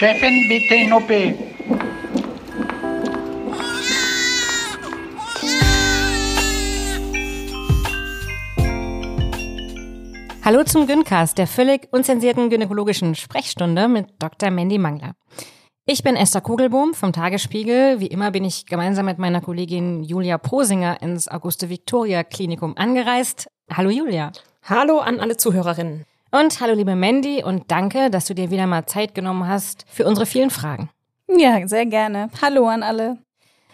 [0.00, 1.10] Chefin, bitte in OP.
[10.42, 14.50] Hallo zum Gyncast, der völlig unzensierten gynäkologischen Sprechstunde mit Dr.
[14.50, 15.12] Mandy Mangler.
[15.92, 17.98] Ich bin Esther Kugelbohm vom Tagesspiegel.
[17.98, 23.50] Wie immer bin ich gemeinsam mit meiner Kollegin Julia Posinger ins Auguste Victoria Klinikum angereist.
[23.68, 24.30] Hallo Julia.
[24.62, 26.04] Hallo an alle Zuhörerinnen.
[26.30, 30.06] Und hallo liebe Mandy und danke, dass du dir wieder mal Zeit genommen hast für
[30.06, 30.90] unsere vielen Fragen.
[31.26, 32.28] Ja, sehr gerne.
[32.40, 33.18] Hallo an alle.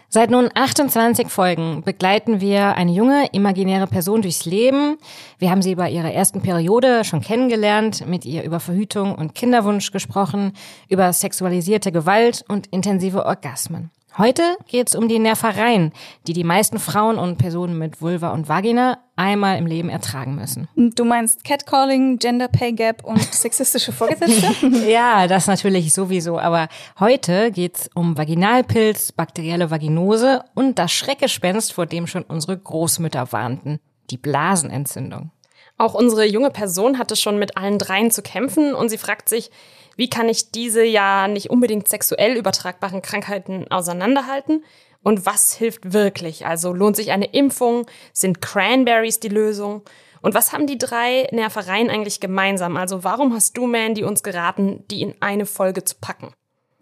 [0.08, 4.98] Seit nun 28 Folgen begleiten wir eine junge, imaginäre Person durchs Leben.
[5.38, 9.90] Wir haben sie bei ihrer ersten Periode schon kennengelernt, mit ihr über Verhütung und Kinderwunsch
[9.90, 10.52] gesprochen,
[10.88, 13.90] über sexualisierte Gewalt und intensive Orgasmen.
[14.18, 15.92] Heute geht es um die Nervereien,
[16.26, 20.68] die die meisten Frauen und Personen mit Vulva und Vagina einmal im Leben ertragen müssen.
[20.74, 24.66] Du meinst Catcalling, Gender Pay Gap und sexistische Vorgesetzte?
[24.88, 26.38] ja, das natürlich sowieso.
[26.38, 26.68] Aber
[26.98, 33.32] heute geht es um Vaginalpilz, bakterielle Vaginose und das Schreckgespenst, vor dem schon unsere Großmütter
[33.32, 35.30] warnten, die Blasenentzündung.
[35.76, 39.50] Auch unsere junge Person hatte schon mit allen dreien zu kämpfen und sie fragt sich,
[39.96, 44.64] wie kann ich diese ja nicht unbedingt sexuell übertragbaren Krankheiten auseinanderhalten?
[45.02, 46.46] Und was hilft wirklich?
[46.46, 47.86] Also lohnt sich eine Impfung?
[48.12, 49.82] Sind Cranberries die Lösung?
[50.20, 52.76] Und was haben die drei Nervereien eigentlich gemeinsam?
[52.76, 56.32] Also warum hast du, Mandy, uns geraten, die in eine Folge zu packen?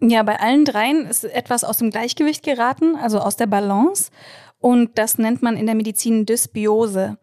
[0.01, 4.11] Ja, bei allen dreien ist etwas aus dem Gleichgewicht geraten, also aus der Balance.
[4.59, 7.17] Und das nennt man in der Medizin Dysbiose.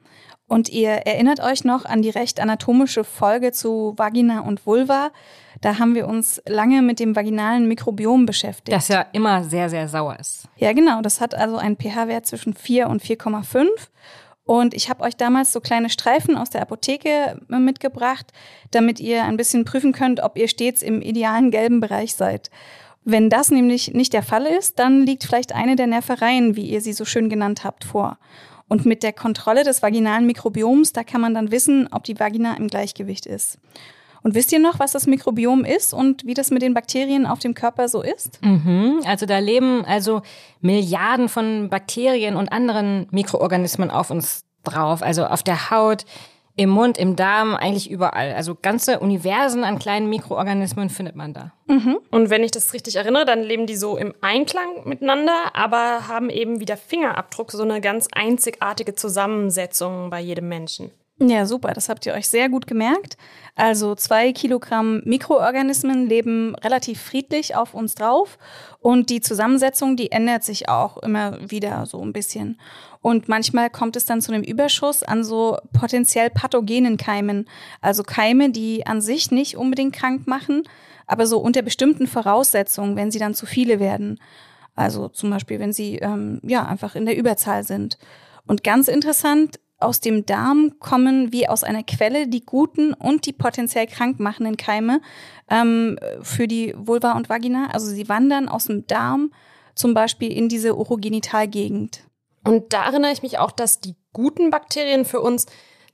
[0.53, 5.11] Und ihr erinnert euch noch an die recht anatomische Folge zu Vagina und Vulva.
[5.63, 8.77] Da haben wir uns lange mit dem vaginalen Mikrobiom beschäftigt.
[8.77, 10.45] Das ja immer sehr, sehr sauer ist.
[10.59, 11.01] Ja, genau.
[11.01, 13.67] Das hat also einen pH-Wert zwischen 4 und 4,5.
[14.45, 18.27] Und ich habe euch damals so kleine Streifen aus der Apotheke äh, mitgebracht,
[18.73, 22.51] damit ihr ein bisschen prüfen könnt, ob ihr stets im idealen gelben Bereich seid.
[23.05, 26.83] Wenn das nämlich nicht der Fall ist, dann liegt vielleicht eine der Nervereien, wie ihr
[26.83, 28.19] sie so schön genannt habt, vor.
[28.73, 32.57] Und mit der Kontrolle des vaginalen Mikrobioms, da kann man dann wissen, ob die Vagina
[32.57, 33.59] im Gleichgewicht ist.
[34.23, 37.39] Und wisst ihr noch, was das Mikrobiom ist und wie das mit den Bakterien auf
[37.39, 38.41] dem Körper so ist?
[38.43, 40.23] Mhm, also da leben also
[40.63, 46.07] Milliarden von Bakterien und anderen Mikroorganismen auf uns drauf, also auf der Haut,
[46.57, 48.35] im Mund, im Darm, eigentlich überall.
[48.35, 51.53] Also ganze Universen an kleinen Mikroorganismen findet man da.
[51.67, 51.99] Mhm.
[52.11, 56.29] Und wenn ich das richtig erinnere, dann leben die so im Einklang miteinander, aber haben
[56.29, 60.91] eben wie der Fingerabdruck so eine ganz einzigartige Zusammensetzung bei jedem Menschen.
[61.19, 63.17] Ja, super, das habt ihr euch sehr gut gemerkt.
[63.55, 68.39] Also zwei Kilogramm Mikroorganismen leben relativ friedlich auf uns drauf
[68.81, 72.59] und die Zusammensetzung, die ändert sich auch immer wieder so ein bisschen.
[73.03, 77.49] Und manchmal kommt es dann zu einem Überschuss an so potenziell pathogenen Keimen,
[77.81, 80.63] also Keime, die an sich nicht unbedingt krank machen,
[81.07, 84.19] aber so unter bestimmten Voraussetzungen, wenn sie dann zu viele werden.
[84.75, 87.99] Also zum Beispiel, wenn sie ähm, ja einfach in der Überzahl sind.
[88.47, 93.33] Und ganz interessant, aus dem Darm kommen wie aus einer Quelle die guten und die
[93.33, 95.01] potenziell krankmachenden Keime
[95.51, 97.69] ähm, für die Vulva und Vagina.
[97.73, 99.33] Also sie wandern aus dem Darm
[99.75, 102.05] zum Beispiel in diese Urogenitalgegend.
[102.45, 105.47] Und da erinnere ich mich auch, dass die guten Bakterien für uns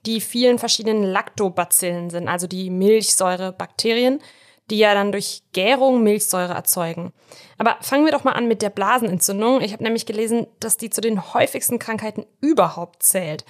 [0.06, 4.20] die vielen verschiedenen Lactobacillen sind, also die Milchsäurebakterien,
[4.70, 7.12] die ja dann durch Gärung Milchsäure erzeugen.
[7.56, 9.60] Aber fangen wir doch mal an mit der Blasenentzündung.
[9.60, 13.44] Ich habe nämlich gelesen, dass die zu den häufigsten Krankheiten überhaupt zählt.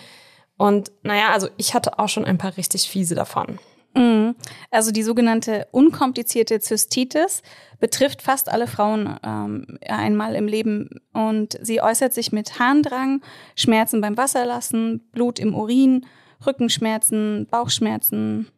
[0.58, 3.58] Und naja, also ich hatte auch schon ein paar richtig fiese davon.
[3.94, 4.34] Mhm.
[4.70, 7.42] Also die sogenannte unkomplizierte Zystitis
[7.80, 13.22] betrifft fast alle Frauen ähm, einmal im Leben und sie äußert sich mit Harndrang,
[13.54, 16.04] Schmerzen beim Wasserlassen, Blut im Urin,
[16.44, 18.48] Rückenschmerzen, Bauchschmerzen,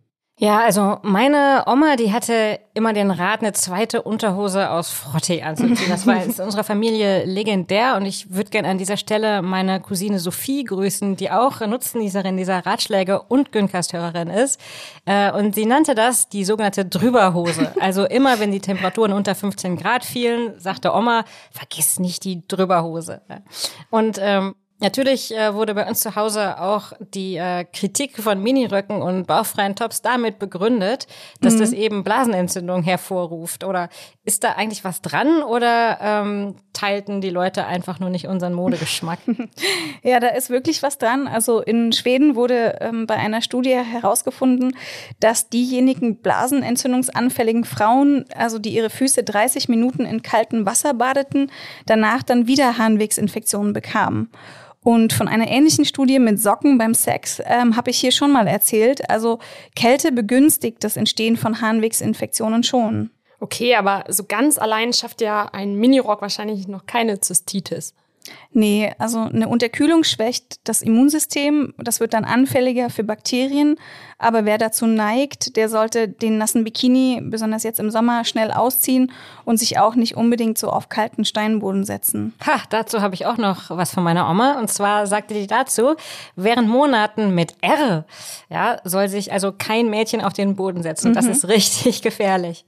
[0.42, 5.90] ja, also meine Oma, die hatte immer den Rat, eine zweite Unterhose aus Frottee anzuziehen.
[5.90, 10.18] Das war in unserer Familie legendär und ich würde gerne an dieser Stelle meine Cousine
[10.18, 14.58] Sophie grüßen, die auch Nutznießerin dieser Ratschläge und Güncast-Hörerin ist.
[15.04, 17.74] Äh, und sie nannte das die sogenannte Drüberhose.
[17.78, 23.20] Also immer, wenn die Temperaturen unter 15 Grad fielen, sagte Oma, vergiss nicht die Drüberhose.
[23.90, 29.02] Und ähm, Natürlich äh, wurde bei uns zu Hause auch die äh, Kritik von Miniröcken
[29.02, 31.06] und bauchfreien Tops damit begründet,
[31.42, 31.58] dass mhm.
[31.58, 33.62] das eben Blasenentzündung hervorruft.
[33.62, 33.90] Oder
[34.24, 39.18] ist da eigentlich was dran oder ähm, teilten die Leute einfach nur nicht unseren Modegeschmack?
[40.02, 41.28] ja, da ist wirklich was dran.
[41.28, 44.74] Also in Schweden wurde ähm, bei einer Studie herausgefunden,
[45.20, 51.50] dass diejenigen blasenentzündungsanfälligen Frauen, also die ihre Füße 30 Minuten in kaltem Wasser badeten,
[51.84, 54.30] danach dann wieder Harnwegsinfektionen bekamen.
[54.82, 58.46] Und von einer ähnlichen Studie mit Socken beim Sex ähm, habe ich hier schon mal
[58.46, 59.10] erzählt.
[59.10, 59.38] Also
[59.76, 63.10] Kälte begünstigt das Entstehen von Harnwegsinfektionen schon.
[63.40, 67.94] Okay, aber so ganz allein schafft ja ein Minirock wahrscheinlich noch keine Zystitis.
[68.52, 73.76] Nee, also eine Unterkühlung schwächt das Immunsystem, das wird dann anfälliger für Bakterien,
[74.20, 79.12] aber wer dazu neigt, der sollte den nassen Bikini, besonders jetzt im Sommer, schnell ausziehen
[79.46, 82.34] und sich auch nicht unbedingt so auf kalten Steinboden setzen.
[82.46, 84.58] Ha, dazu habe ich auch noch was von meiner Oma.
[84.58, 85.94] Und zwar sagte die dazu,
[86.36, 88.04] während Monaten mit R,
[88.50, 91.10] ja, soll sich also kein Mädchen auf den Boden setzen.
[91.10, 91.14] Mhm.
[91.14, 92.66] Das ist richtig gefährlich.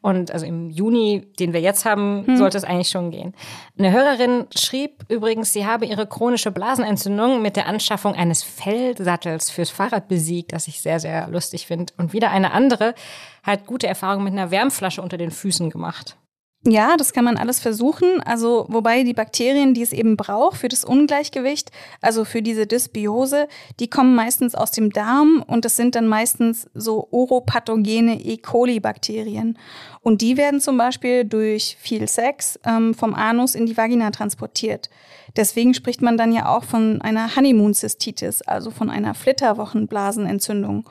[0.00, 2.36] Und also im Juni, den wir jetzt haben, mhm.
[2.38, 3.34] sollte es eigentlich schon gehen.
[3.78, 9.70] Eine Hörerin schrieb übrigens, sie habe ihre chronische Blasenentzündung mit der Anschaffung eines Fellsattels fürs
[9.70, 11.92] Fahrrad besiegt, das ich sehr sehr, sehr lustig finde.
[11.96, 12.94] Und wieder eine andere
[13.42, 16.16] hat gute Erfahrungen mit einer Wärmflasche unter den Füßen gemacht.
[16.66, 18.22] Ja, das kann man alles versuchen.
[18.22, 21.70] Also, wobei die Bakterien, die es eben braucht für das Ungleichgewicht,
[22.00, 23.48] also für diese Dysbiose,
[23.80, 28.38] die kommen meistens aus dem Darm und das sind dann meistens so oropathogene E.
[28.38, 29.58] coli-Bakterien.
[30.00, 34.88] Und die werden zum Beispiel durch viel Sex ähm, vom Anus in die Vagina transportiert.
[35.36, 40.88] Deswegen spricht man dann ja auch von einer Honeymoon-Cystitis, also von einer Flitterwochenblasenentzündung.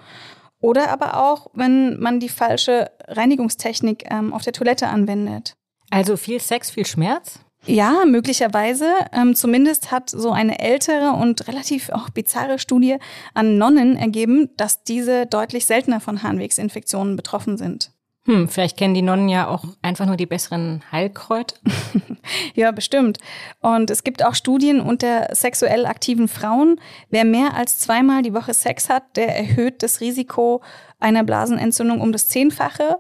[0.60, 5.56] Oder aber auch, wenn man die falsche Reinigungstechnik ähm, auf der Toilette anwendet.
[5.94, 7.40] Also viel Sex, viel Schmerz?
[7.68, 8.92] Ja, möglicherweise.
[9.14, 12.98] Ähm, zumindest hat so eine ältere und relativ auch bizarre Studie
[13.36, 17.92] an Nonnen ergeben, dass diese deutlich seltener von Harnwegsinfektionen betroffen sind.
[18.26, 21.58] Hm, vielleicht kennen die Nonnen ja auch einfach nur die besseren Heilkräuter.
[22.56, 23.20] ja, bestimmt.
[23.60, 26.80] Und es gibt auch Studien unter sexuell aktiven Frauen.
[27.12, 30.62] Wer mehr als zweimal die Woche Sex hat, der erhöht das Risiko
[31.00, 32.98] einer Blasenentzündung um das Zehnfache.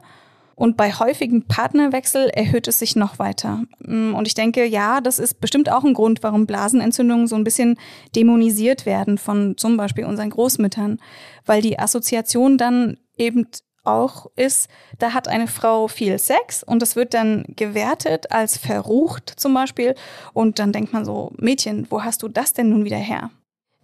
[0.56, 3.64] Und bei häufigem Partnerwechsel erhöht es sich noch weiter.
[3.84, 7.44] Hm, und ich denke, ja, das ist bestimmt auch ein Grund, warum Blasenentzündungen so ein
[7.44, 7.78] bisschen
[8.16, 11.00] dämonisiert werden von zum Beispiel unseren Großmüttern,
[11.46, 13.48] weil die Assoziation dann eben
[13.84, 19.34] auch ist, da hat eine Frau viel Sex und das wird dann gewertet als verrucht
[19.36, 19.96] zum Beispiel.
[20.34, 23.30] Und dann denkt man so, Mädchen, wo hast du das denn nun wieder her?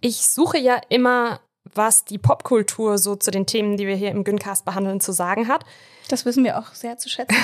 [0.00, 1.40] Ich suche ja immer
[1.74, 5.48] was die Popkultur so zu den Themen, die wir hier im Güncast behandeln, zu sagen
[5.48, 5.64] hat.
[6.08, 7.36] Das wissen wir auch sehr zu schätzen.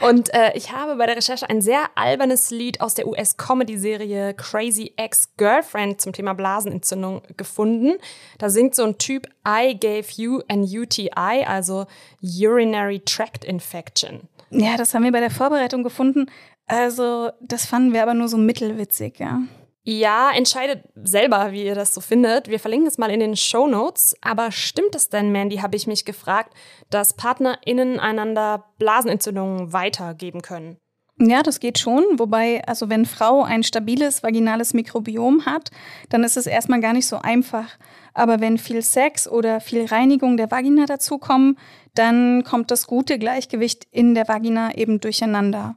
[0.00, 4.92] und äh, ich habe bei der Recherche ein sehr albernes Lied aus der US-Comedy-Serie Crazy
[4.96, 7.94] Ex-Girlfriend zum Thema Blasenentzündung gefunden.
[8.36, 11.86] Da singt so ein Typ I gave you an UTI, also
[12.20, 14.28] Urinary Tract Infection.
[14.50, 16.26] Ja, das haben wir bei der Vorbereitung gefunden.
[16.66, 19.40] Also, das fanden wir aber nur so mittelwitzig, ja.
[19.84, 22.46] Ja, entscheidet selber, wie ihr das so findet.
[22.46, 24.14] Wir verlinken es mal in den Show Notes.
[24.20, 26.54] Aber stimmt es denn, Mandy, habe ich mich gefragt,
[26.88, 30.76] dass PartnerInnen einander Blasenentzündungen weitergeben können?
[31.18, 32.04] Ja, das geht schon.
[32.16, 35.70] Wobei, also wenn Frau ein stabiles vaginales Mikrobiom hat,
[36.10, 37.76] dann ist es erstmal gar nicht so einfach.
[38.14, 41.58] Aber wenn viel Sex oder viel Reinigung der Vagina dazukommen,
[41.94, 45.76] dann kommt das gute Gleichgewicht in der Vagina eben durcheinander.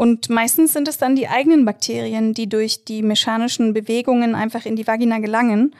[0.00, 4.74] Und meistens sind es dann die eigenen Bakterien, die durch die mechanischen Bewegungen einfach in
[4.74, 5.76] die Vagina gelangen.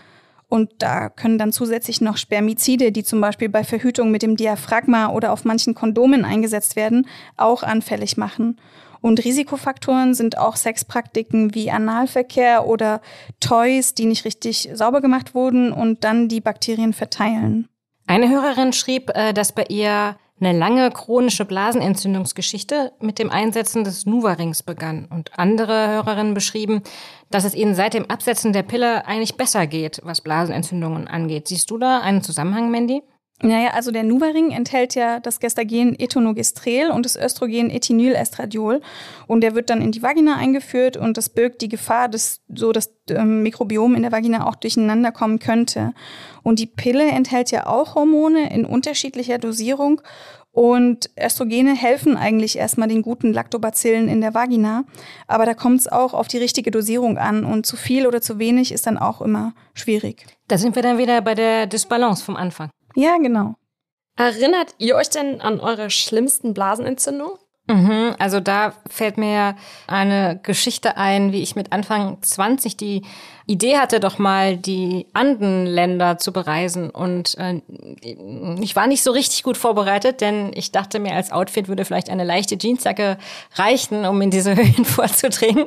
[0.46, 5.08] Und da können dann zusätzlich noch Spermizide, die zum Beispiel bei Verhütung mit dem Diaphragma
[5.08, 7.06] oder auf manchen Kondomen eingesetzt werden,
[7.38, 8.60] auch anfällig machen.
[9.00, 13.00] Und Risikofaktoren sind auch Sexpraktiken wie Analverkehr oder
[13.40, 17.70] Toys, die nicht richtig sauber gemacht wurden und dann die Bakterien verteilen.
[18.06, 24.06] Eine Hörerin schrieb, äh, dass bei ihr eine lange chronische Blasenentzündungsgeschichte mit dem Einsetzen des
[24.06, 25.06] Nuvarings begann.
[25.10, 26.82] Und andere Hörerinnen beschrieben,
[27.30, 31.48] dass es ihnen seit dem Absetzen der Pille eigentlich besser geht, was Blasenentzündungen angeht.
[31.48, 33.02] Siehst du da einen Zusammenhang, Mandy?
[33.42, 38.82] Naja, also der Nuvaring enthält ja das Gestagen Etonogestrel und das Östrogen Ethinylestradiol
[39.26, 42.72] und der wird dann in die Vagina eingeführt und das birgt die Gefahr, dass so
[42.72, 45.94] das ähm, Mikrobiom in der Vagina auch durcheinander kommen könnte.
[46.42, 50.02] Und die Pille enthält ja auch Hormone in unterschiedlicher Dosierung
[50.52, 54.84] und Östrogene helfen eigentlich erstmal den guten Lactobacillen in der Vagina,
[55.28, 58.38] aber da kommt es auch auf die richtige Dosierung an und zu viel oder zu
[58.38, 60.26] wenig ist dann auch immer schwierig.
[60.48, 62.68] Da sind wir dann wieder bei der Dysbalance vom Anfang.
[62.94, 63.54] Ja, genau.
[64.16, 67.38] Erinnert ihr euch denn an eure schlimmsten Blasenentzündungen?
[67.68, 69.54] Mhm, also da fällt mir
[69.86, 73.02] eine Geschichte ein, wie ich mit Anfang 20 die
[73.50, 76.88] Idee hatte, doch mal die Andenländer zu bereisen.
[76.88, 77.60] Und äh,
[78.60, 82.10] ich war nicht so richtig gut vorbereitet, denn ich dachte mir, als Outfit würde vielleicht
[82.10, 83.18] eine leichte Jeansjacke
[83.56, 85.66] reichen, um in diese Höhen vorzudringen.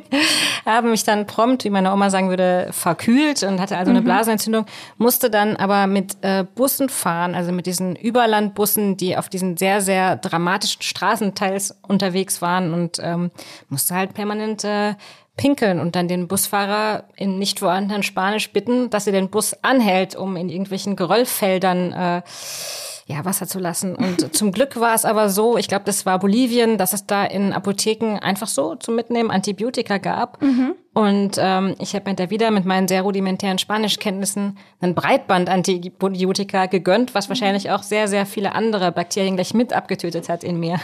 [0.65, 4.05] Habe mich dann prompt, wie meine Oma sagen würde, verkühlt und hatte also eine mhm.
[4.05, 4.65] Blasenentzündung,
[4.97, 9.81] musste dann aber mit äh, Bussen fahren, also mit diesen Überlandbussen, die auf diesen sehr,
[9.81, 13.29] sehr dramatischen Straßen teils unterwegs waren und ähm,
[13.67, 14.93] musste halt permanent äh,
[15.35, 20.15] pinkeln und dann den Busfahrer in nicht vorhandenen Spanisch bitten, dass er den Bus anhält,
[20.15, 22.21] um in irgendwelchen Geröllfeldern äh,
[23.05, 23.95] ja, Wasser zu lassen.
[23.95, 27.25] Und zum Glück war es aber so, ich glaube, das war Bolivien, dass es da
[27.25, 30.41] in Apotheken einfach so zum Mitnehmen Antibiotika gab.
[30.41, 30.75] Mhm.
[30.93, 37.15] Und ähm, ich habe mir da wieder mit meinen sehr rudimentären Spanischkenntnissen ein Breitband-Antibiotika gegönnt,
[37.15, 40.79] was wahrscheinlich auch sehr, sehr viele andere Bakterien gleich mit abgetötet hat in mir.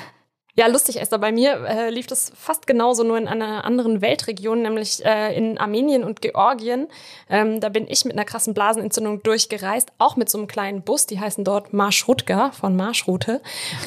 [0.59, 1.19] Ja, lustig, Esther.
[1.19, 5.57] Bei mir äh, lief das fast genauso, nur in einer anderen Weltregion, nämlich äh, in
[5.57, 6.89] Armenien und Georgien.
[7.29, 11.05] Ähm, da bin ich mit einer krassen Blasenentzündung durchgereist, auch mit so einem kleinen Bus.
[11.05, 13.39] Die heißen dort Marschrutka von Marschroute.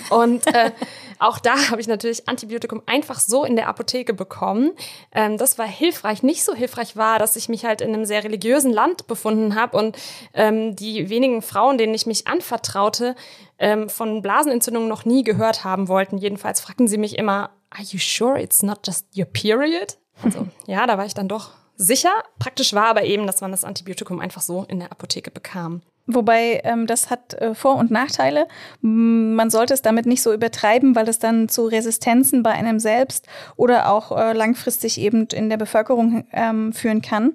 [0.08, 0.70] Und äh,
[1.18, 4.70] auch da habe ich natürlich Antibiotikum einfach so in der Apotheke bekommen.
[5.14, 6.22] Ähm, das war hilfreich.
[6.22, 9.76] Nicht so hilfreich war, dass ich mich halt in einem sehr religiösen Land befunden habe
[9.76, 9.98] und
[10.32, 13.14] ähm, die wenigen Frauen, denen ich mich anvertraute,
[13.58, 16.18] ähm, von Blasenentzündungen noch nie gehört haben wollten.
[16.18, 19.98] Jedenfalls fragten sie mich immer, are you sure it's not just your period?
[20.22, 22.12] Also, ja, da war ich dann doch sicher.
[22.38, 25.82] Praktisch war aber eben, dass man das Antibiotikum einfach so in der Apotheke bekam.
[26.06, 28.48] Wobei ähm, das hat äh, Vor- und Nachteile.
[28.80, 33.28] Man sollte es damit nicht so übertreiben, weil es dann zu Resistenzen bei einem selbst
[33.54, 37.34] oder auch äh, langfristig eben in der Bevölkerung ähm, führen kann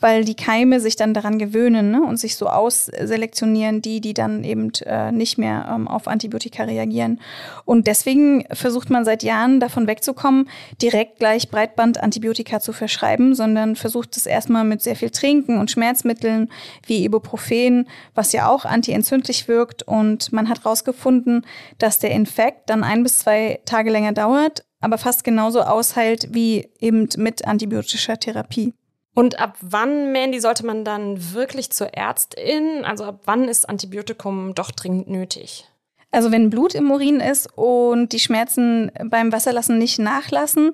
[0.00, 4.44] weil die Keime sich dann daran gewöhnen ne, und sich so ausselektionieren, die, die dann
[4.44, 7.20] eben äh, nicht mehr ähm, auf Antibiotika reagieren.
[7.64, 10.48] Und deswegen versucht man seit Jahren davon wegzukommen,
[10.82, 16.50] direkt gleich Breitband-Antibiotika zu verschreiben, sondern versucht es erstmal mit sehr viel Trinken und Schmerzmitteln
[16.86, 19.82] wie Ibuprofen, was ja auch antientzündlich wirkt.
[19.82, 21.46] Und man hat herausgefunden,
[21.78, 26.68] dass der Infekt dann ein bis zwei Tage länger dauert, aber fast genauso ausheilt wie
[26.80, 28.74] eben mit antibiotischer Therapie.
[29.16, 32.84] Und ab wann, Mandy, sollte man dann wirklich zur Ärztin?
[32.84, 35.64] Also ab wann ist Antibiotikum doch dringend nötig?
[36.10, 40.72] Also wenn Blut im Urin ist und die Schmerzen beim Wasserlassen nicht nachlassen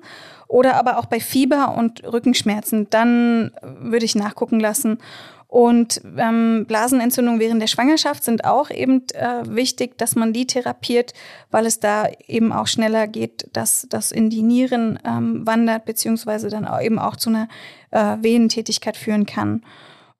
[0.49, 4.97] oder aber auch bei Fieber und Rückenschmerzen, dann würde ich nachgucken lassen.
[5.53, 11.13] Und ähm, Blasenentzündungen während der Schwangerschaft sind auch eben äh, wichtig, dass man die therapiert,
[11.51, 16.49] weil es da eben auch schneller geht, dass das in die Nieren ähm, wandert, beziehungsweise
[16.49, 17.47] dann auch eben auch zu einer
[17.91, 19.63] äh, Venentätigkeit führen kann.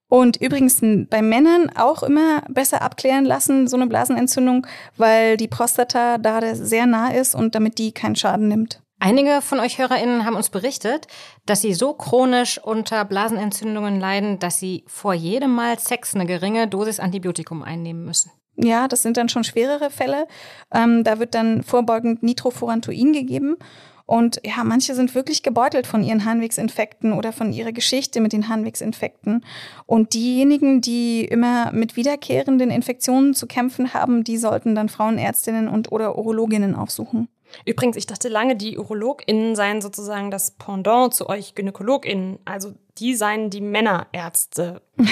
[0.07, 6.19] Und übrigens bei Männern auch immer besser abklären lassen, so eine Blasenentzündung, weil die Prostata
[6.19, 8.82] da sehr nah ist und damit die keinen Schaden nimmt.
[9.05, 11.07] Einige von euch HörerInnen haben uns berichtet,
[11.45, 16.69] dass sie so chronisch unter Blasenentzündungen leiden, dass sie vor jedem Mal Sex eine geringe
[16.69, 18.31] Dosis Antibiotikum einnehmen müssen.
[18.55, 20.25] Ja, das sind dann schon schwerere Fälle.
[20.73, 23.57] Ähm, da wird dann vorbeugend Nitrofurantoin gegeben.
[24.05, 28.47] Und ja, manche sind wirklich gebeutelt von ihren Harnwegsinfekten oder von ihrer Geschichte mit den
[28.47, 29.43] Harnwegsinfekten.
[29.85, 35.91] Und diejenigen, die immer mit wiederkehrenden Infektionen zu kämpfen haben, die sollten dann Frauenärztinnen und
[35.91, 37.27] oder Urologinnen aufsuchen.
[37.65, 42.39] Übrigens, ich dachte lange, die UrologInnen seien sozusagen das Pendant zu euch GynäkologInnen.
[42.45, 44.81] Also die seien die Männerärzte.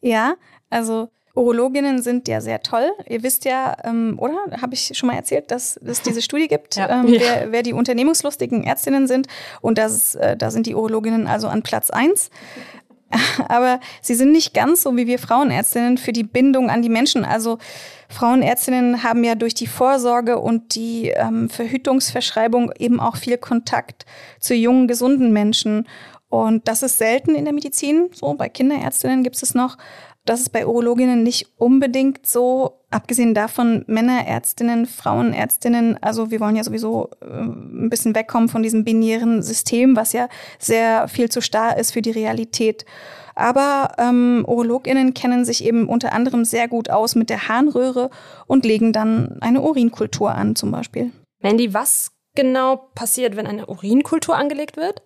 [0.00, 0.34] ja,
[0.68, 2.90] also Urologinnen sind ja sehr toll.
[3.08, 4.36] Ihr wisst ja, ähm, oder?
[4.60, 7.00] Habe ich schon mal erzählt, dass es diese Studie gibt, ja.
[7.00, 9.26] ähm, wer, wer, die unternehmungslustigen Ärztinnen sind.
[9.60, 12.30] Und das, äh, da sind die Urologinnen also an Platz eins.
[13.48, 17.24] Aber sie sind nicht ganz so wie wir Frauenärztinnen für die Bindung an die Menschen.
[17.24, 17.58] Also
[18.08, 24.06] Frauenärztinnen haben ja durch die Vorsorge und die ähm, Verhütungsverschreibung eben auch viel Kontakt
[24.40, 25.86] zu jungen, gesunden Menschen.
[26.28, 28.08] Und das ist selten in der Medizin.
[28.12, 29.76] So, bei Kinderärztinnen gibt es noch.
[30.30, 36.00] Das ist bei Urologinnen nicht unbedingt so, abgesehen davon Männerärztinnen, Frauenärztinnen.
[36.04, 40.28] Also wir wollen ja sowieso äh, ein bisschen wegkommen von diesem binären System, was ja
[40.60, 42.84] sehr viel zu starr ist für die Realität.
[43.34, 48.08] Aber ähm, Urologinnen kennen sich eben unter anderem sehr gut aus mit der Harnröhre
[48.46, 51.10] und legen dann eine Urinkultur an zum Beispiel.
[51.42, 55.02] Mandy, was genau passiert, wenn eine Urinkultur angelegt wird?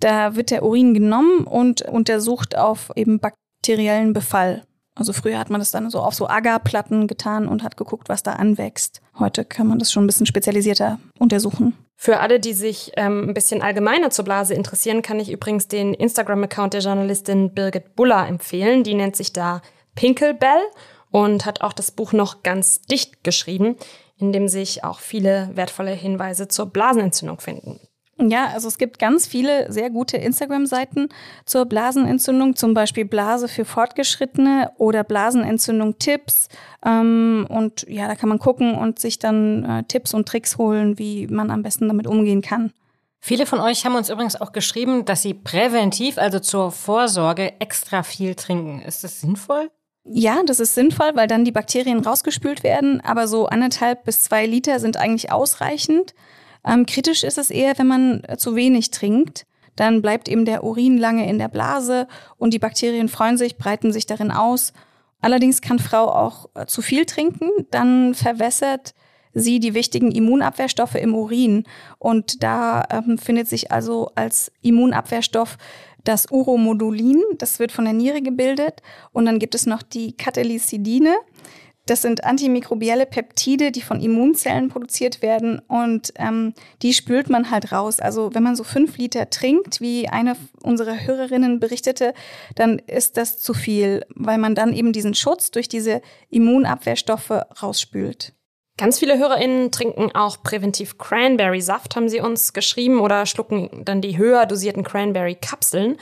[0.00, 3.20] Da wird der Urin genommen und untersucht auf eben
[3.60, 4.64] bakteriellen Befall.
[4.94, 8.22] Also früher hat man das dann so auf so Agarplatten getan und hat geguckt, was
[8.22, 9.00] da anwächst.
[9.18, 11.76] Heute kann man das schon ein bisschen spezialisierter untersuchen.
[11.96, 15.94] Für alle, die sich ähm, ein bisschen allgemeiner zur Blase interessieren, kann ich übrigens den
[15.94, 18.82] Instagram-Account der Journalistin Birgit Buller empfehlen.
[18.82, 19.62] Die nennt sich da
[19.94, 20.62] Pinkelbell
[21.10, 23.76] und hat auch das Buch noch ganz dicht geschrieben.
[24.16, 27.80] in dem sich auch viele wertvolle Hinweise zur Blasenentzündung finden.
[28.28, 31.08] Ja, also es gibt ganz viele sehr gute Instagram-Seiten
[31.46, 36.48] zur Blasenentzündung, zum Beispiel Blase für Fortgeschrittene oder Blasenentzündung-Tipps.
[36.84, 40.98] Ähm, und ja, da kann man gucken und sich dann äh, Tipps und Tricks holen,
[40.98, 42.72] wie man am besten damit umgehen kann.
[43.20, 48.02] Viele von euch haben uns übrigens auch geschrieben, dass sie präventiv, also zur Vorsorge, extra
[48.02, 48.80] viel trinken.
[48.80, 49.70] Ist das sinnvoll?
[50.04, 54.46] Ja, das ist sinnvoll, weil dann die Bakterien rausgespült werden, aber so anderthalb bis zwei
[54.46, 56.14] Liter sind eigentlich ausreichend.
[56.64, 59.46] Ähm, kritisch ist es eher, wenn man äh, zu wenig trinkt.
[59.76, 63.92] Dann bleibt eben der Urin lange in der Blase und die Bakterien freuen sich, breiten
[63.92, 64.72] sich darin aus.
[65.20, 68.94] Allerdings kann Frau auch äh, zu viel trinken, dann verwässert
[69.32, 71.64] sie die wichtigen Immunabwehrstoffe im Urin.
[71.98, 75.56] Und da ähm, findet sich also als Immunabwehrstoff
[76.04, 78.82] das Uromodulin, das wird von der Niere gebildet.
[79.12, 81.14] Und dann gibt es noch die Katalysidine.
[81.90, 87.72] Das sind antimikrobielle Peptide, die von Immunzellen produziert werden und ähm, die spült man halt
[87.72, 87.98] raus.
[87.98, 92.14] Also wenn man so fünf Liter trinkt, wie eine unserer Hörerinnen berichtete,
[92.54, 98.34] dann ist das zu viel, weil man dann eben diesen Schutz durch diese Immunabwehrstoffe rausspült.
[98.78, 104.16] Ganz viele HörerInnen trinken auch präventiv Cranberry-Saft, haben sie uns geschrieben, oder schlucken dann die
[104.16, 105.98] höher dosierten Cranberry-Kapseln.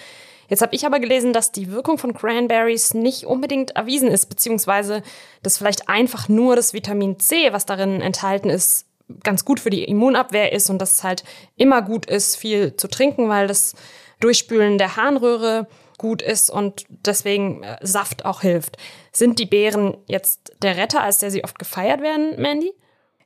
[0.48, 5.02] Jetzt habe ich aber gelesen, dass die Wirkung von Cranberries nicht unbedingt erwiesen ist, beziehungsweise
[5.42, 8.86] dass vielleicht einfach nur das Vitamin C, was darin enthalten ist,
[9.22, 11.24] ganz gut für die Immunabwehr ist und dass es halt
[11.56, 13.74] immer gut ist, viel zu trinken, weil das
[14.20, 15.66] Durchspülen der Harnröhre
[15.98, 18.76] gut ist und deswegen äh, Saft auch hilft.
[19.12, 22.72] Sind die Beeren jetzt der Retter, als der sie oft gefeiert werden, Mandy?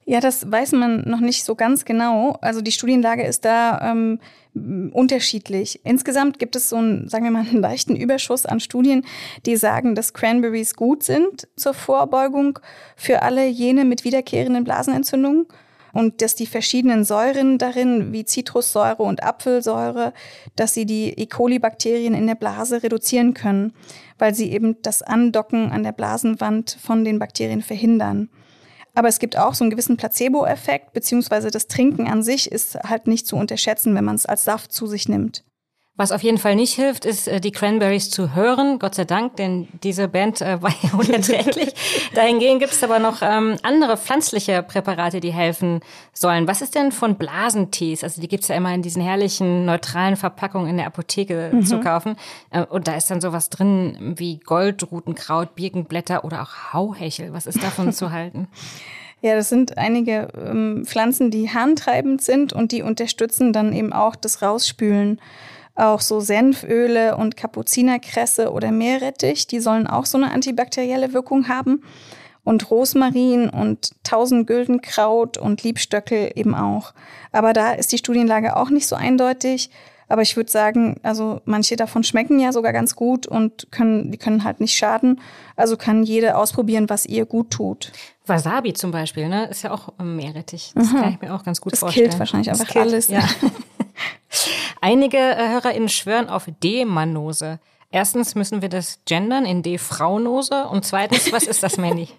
[0.04, 2.36] Ja, das weiß man noch nicht so ganz genau.
[2.40, 4.18] Also die Studienlage ist da ähm,
[4.92, 5.80] unterschiedlich.
[5.84, 9.04] Insgesamt gibt es so einen, sagen wir mal, einen leichten Überschuss an Studien,
[9.46, 12.58] die sagen, dass Cranberries gut sind zur Vorbeugung
[12.96, 15.46] für alle jene mit wiederkehrenden Blasenentzündungen
[15.92, 20.12] und dass die verschiedenen Säuren darin, wie Zitrussäure und Apfelsäure,
[20.56, 21.26] dass sie die E.
[21.26, 23.72] coli-Bakterien in der Blase reduzieren können,
[24.18, 28.30] weil sie eben das Andocken an der Blasenwand von den Bakterien verhindern.
[28.94, 33.06] Aber es gibt auch so einen gewissen Placebo-Effekt, beziehungsweise das Trinken an sich ist halt
[33.06, 35.44] nicht zu unterschätzen, wenn man es als Saft zu sich nimmt.
[35.94, 39.36] Was auf jeden Fall nicht hilft, ist äh, die Cranberries zu hören, Gott sei Dank,
[39.36, 41.74] denn diese Band äh, war ja unerträglich.
[42.14, 45.80] Dahingehend gibt es aber noch ähm, andere pflanzliche Präparate, die helfen
[46.14, 46.48] sollen.
[46.48, 48.04] Was ist denn von Blasentees?
[48.04, 51.66] Also die gibt's ja immer in diesen herrlichen, neutralen Verpackungen in der Apotheke mhm.
[51.66, 52.16] zu kaufen.
[52.48, 57.34] Äh, und da ist dann sowas drin wie Goldrutenkraut, Birkenblätter oder auch Hauhechel.
[57.34, 58.48] Was ist davon zu halten?
[59.20, 64.16] Ja, das sind einige ähm, Pflanzen, die harntreibend sind und die unterstützen dann eben auch
[64.16, 65.20] das Rausspülen
[65.74, 71.82] auch so Senföle und Kapuzinerkresse oder Meerrettich, die sollen auch so eine antibakterielle Wirkung haben.
[72.44, 76.92] Und Rosmarin und Tausendgüldenkraut und Liebstöckel eben auch.
[77.30, 79.70] Aber da ist die Studienlage auch nicht so eindeutig.
[80.12, 84.18] Aber ich würde sagen, also manche davon schmecken ja sogar ganz gut und können, die
[84.18, 85.22] können halt nicht schaden.
[85.56, 87.92] Also kann jede ausprobieren, was ihr gut tut.
[88.26, 90.72] Wasabi zum Beispiel, ne, ist ja auch Meerrettich.
[90.74, 90.96] Das mhm.
[90.96, 92.08] kann ich mir auch ganz gut das vorstellen.
[92.08, 93.08] Das killt wahrscheinlich einfach alles.
[93.08, 93.26] Ja.
[94.82, 97.58] Einige äh, HörerInnen schwören auf D-Mannose.
[97.94, 102.08] Erstens müssen wir das gendern in D-Fraunose und zweitens, was ist das, Mandy?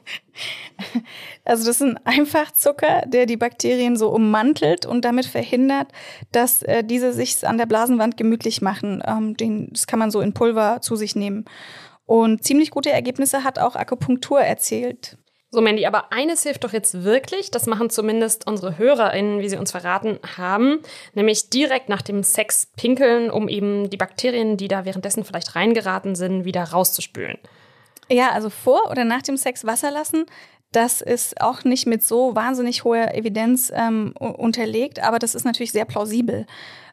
[1.46, 5.90] Also das ist ein Einfachzucker, der die Bakterien so ummantelt und damit verhindert,
[6.32, 9.04] dass äh, diese sich an der Blasenwand gemütlich machen.
[9.06, 11.46] Ähm, den, das kann man so in Pulver zu sich nehmen.
[12.06, 15.18] Und ziemlich gute Ergebnisse hat auch Akupunktur erzielt.
[15.54, 19.58] So, Mandy, aber eines hilft doch jetzt wirklich, das machen zumindest unsere HörerInnen, wie sie
[19.58, 20.80] uns verraten haben,
[21.14, 26.16] nämlich direkt nach dem Sex pinkeln, um eben die Bakterien, die da währenddessen vielleicht reingeraten
[26.16, 27.38] sind, wieder rauszuspülen.
[28.10, 30.26] Ja, also vor oder nach dem Sex Wasser lassen,
[30.72, 35.72] das ist auch nicht mit so wahnsinnig hoher Evidenz ähm, unterlegt, aber das ist natürlich
[35.72, 36.48] sehr plausibel,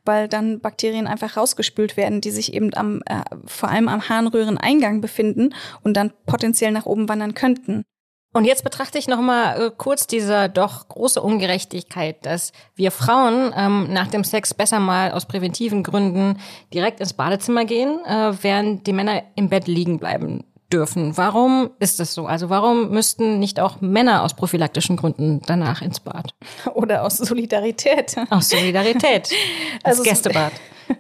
[0.04, 5.00] weil dann Bakterien einfach rausgespült werden, die sich eben am, äh, vor allem am Harnröhreneingang
[5.00, 7.86] befinden und dann potenziell nach oben wandern könnten.
[8.32, 13.52] Und jetzt betrachte ich noch mal äh, kurz diese doch große Ungerechtigkeit, dass wir Frauen
[13.56, 16.38] ähm, nach dem Sex besser mal aus präventiven Gründen
[16.72, 21.16] direkt ins Badezimmer gehen, äh, während die Männer im Bett liegen bleiben dürfen.
[21.16, 22.26] Warum ist das so?
[22.26, 26.32] Also warum müssten nicht auch Männer aus prophylaktischen Gründen danach ins Bad?
[26.74, 28.16] Oder aus Solidarität.
[28.30, 29.30] Aus Solidarität.
[29.82, 30.52] Das also Gästebad.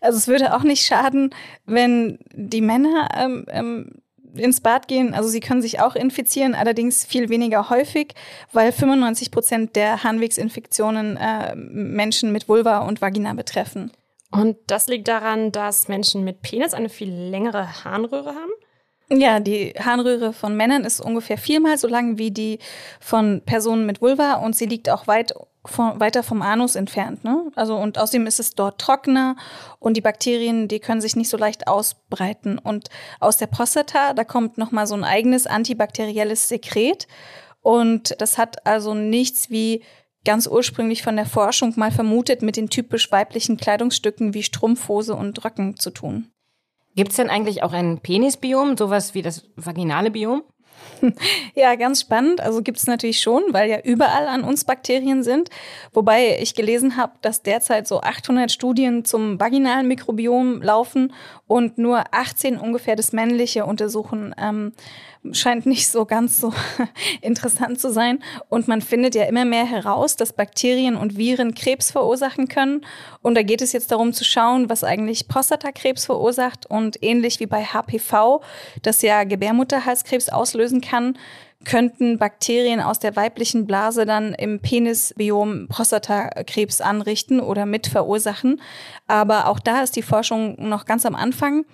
[0.00, 1.34] Also es würde auch nicht schaden,
[1.66, 3.90] wenn die Männer ähm, ähm,
[4.34, 5.14] ins Bad gehen.
[5.14, 8.14] Also sie können sich auch infizieren, allerdings viel weniger häufig,
[8.52, 13.92] weil 95 Prozent der Harnwegsinfektionen äh, Menschen mit Vulva und Vagina betreffen.
[14.30, 18.52] Und das liegt daran, dass Menschen mit Penis eine viel längere Harnröhre haben?
[19.10, 22.58] Ja, die Harnröhre von Männern ist ungefähr viermal so lang wie die
[23.00, 25.32] von Personen mit Vulva und sie liegt auch weit
[25.68, 27.24] von, weiter vom Anus entfernt.
[27.24, 27.50] Ne?
[27.54, 29.36] Also und außerdem ist es dort trockener
[29.78, 32.58] und die Bakterien, die können sich nicht so leicht ausbreiten.
[32.58, 32.88] Und
[33.20, 37.06] aus der Prostata, da kommt noch mal so ein eigenes antibakterielles Sekret
[37.60, 39.82] und das hat also nichts wie
[40.24, 45.44] ganz ursprünglich von der Forschung mal vermutet mit den typisch weiblichen Kleidungsstücken wie Strumpfhose und
[45.44, 46.30] Röcken zu tun.
[46.96, 50.42] Gibt es denn eigentlich auch ein Penisbiom, sowas wie das vaginale Biom?
[51.54, 52.40] Ja, ganz spannend.
[52.40, 55.50] Also gibt es natürlich schon, weil ja überall an uns Bakterien sind.
[55.92, 61.12] Wobei ich gelesen habe, dass derzeit so 800 Studien zum vaginalen Mikrobiom laufen
[61.46, 64.34] und nur 18 ungefähr das männliche untersuchen.
[64.38, 64.72] Ähm,
[65.32, 66.52] scheint nicht so ganz so
[67.20, 68.22] interessant zu sein.
[68.48, 72.84] Und man findet ja immer mehr heraus, dass Bakterien und Viren Krebs verursachen können.
[73.22, 76.66] Und da geht es jetzt darum zu schauen, was eigentlich Prostatakrebs verursacht.
[76.66, 78.42] Und ähnlich wie bei HPV,
[78.82, 81.18] das ja Gebärmutterhalskrebs auslösen kann,
[81.64, 88.60] könnten Bakterien aus der weiblichen Blase dann im Penisbiom Prostatakrebs anrichten oder mit verursachen.
[89.06, 91.64] Aber auch da ist die Forschung noch ganz am Anfang.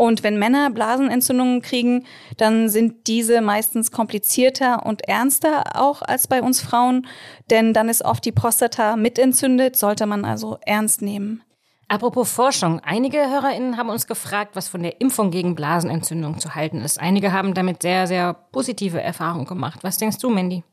[0.00, 2.06] Und wenn Männer Blasenentzündungen kriegen,
[2.38, 7.06] dann sind diese meistens komplizierter und ernster auch als bei uns Frauen,
[7.50, 11.42] denn dann ist oft die Prostata mitentzündet, sollte man also ernst nehmen.
[11.88, 16.80] Apropos Forschung, einige HörerInnen haben uns gefragt, was von der Impfung gegen Blasenentzündung zu halten
[16.80, 16.98] ist.
[16.98, 19.80] Einige haben damit sehr, sehr positive Erfahrungen gemacht.
[19.82, 20.64] Was denkst du, Mandy?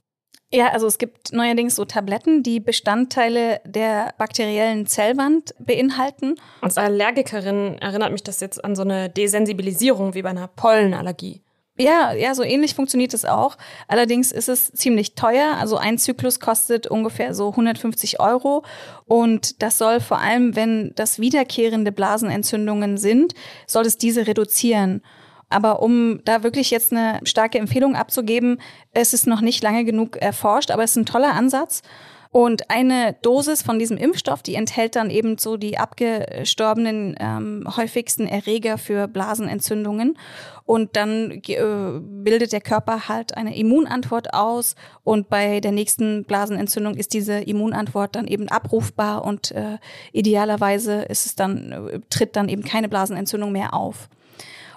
[0.49, 6.35] Ja, also es gibt neuerdings so Tabletten, die Bestandteile der bakteriellen Zellwand beinhalten.
[6.61, 11.41] Als Allergikerin erinnert mich das jetzt an so eine Desensibilisierung wie bei einer Pollenallergie.
[11.79, 13.55] Ja, ja, so ähnlich funktioniert es auch.
[13.87, 15.57] Allerdings ist es ziemlich teuer.
[15.59, 18.63] Also ein Zyklus kostet ungefähr so 150 Euro.
[19.05, 23.33] Und das soll vor allem, wenn das wiederkehrende Blasenentzündungen sind,
[23.67, 25.03] soll es diese reduzieren.
[25.49, 28.59] Aber um da wirklich jetzt eine starke Empfehlung abzugeben,
[28.93, 31.81] es ist noch nicht lange genug erforscht, aber es ist ein toller Ansatz.
[32.29, 38.27] Und eine Dosis von diesem Impfstoff, die enthält dann eben so die abgestorbenen ähm, häufigsten
[38.27, 40.17] Erreger für Blasenentzündungen.
[40.65, 44.75] Und dann äh, bildet der Körper halt eine Immunantwort aus.
[45.03, 49.77] Und bei der nächsten Blasenentzündung ist diese Immunantwort dann eben abrufbar und äh,
[50.11, 54.09] idealerweise ist es dann, äh, tritt dann eben keine Blasenentzündung mehr auf.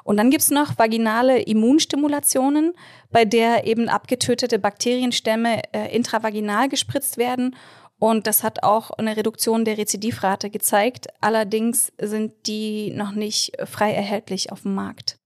[0.05, 2.75] Und dann gibt's noch vaginale Immunstimulationen,
[3.11, 7.57] bei der eben abgetötete Bakterienstämme äh, intravaginal gespritzt werden.
[7.99, 11.09] Und das hat auch eine Reduktion der Rezidivrate gezeigt.
[11.21, 15.19] Allerdings sind die noch nicht frei erhältlich auf dem Markt.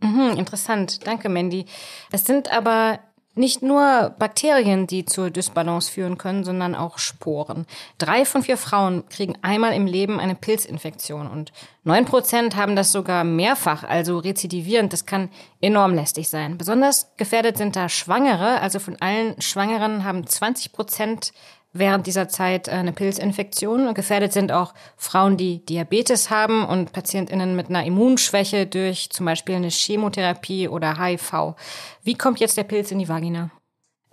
[0.00, 1.06] Mhm, interessant.
[1.06, 1.66] Danke, Mandy.
[2.10, 2.98] Es sind aber
[3.34, 7.66] nicht nur Bakterien, die zur Dysbalance führen können, sondern auch Sporen.
[7.98, 11.52] Drei von vier Frauen kriegen einmal im Leben eine Pilzinfektion und
[11.84, 14.92] neun Prozent haben das sogar mehrfach, also rezidivierend.
[14.92, 16.58] Das kann enorm lästig sein.
[16.58, 18.60] Besonders gefährdet sind da Schwangere.
[18.60, 21.32] Also von allen Schwangeren haben 20 Prozent
[21.72, 23.94] während dieser Zeit eine Pilzinfektion.
[23.94, 29.56] Gefährdet sind auch Frauen, die Diabetes haben und PatientInnen mit einer Immunschwäche durch zum Beispiel
[29.56, 31.54] eine Chemotherapie oder HIV.
[32.02, 33.50] Wie kommt jetzt der Pilz in die Vagina?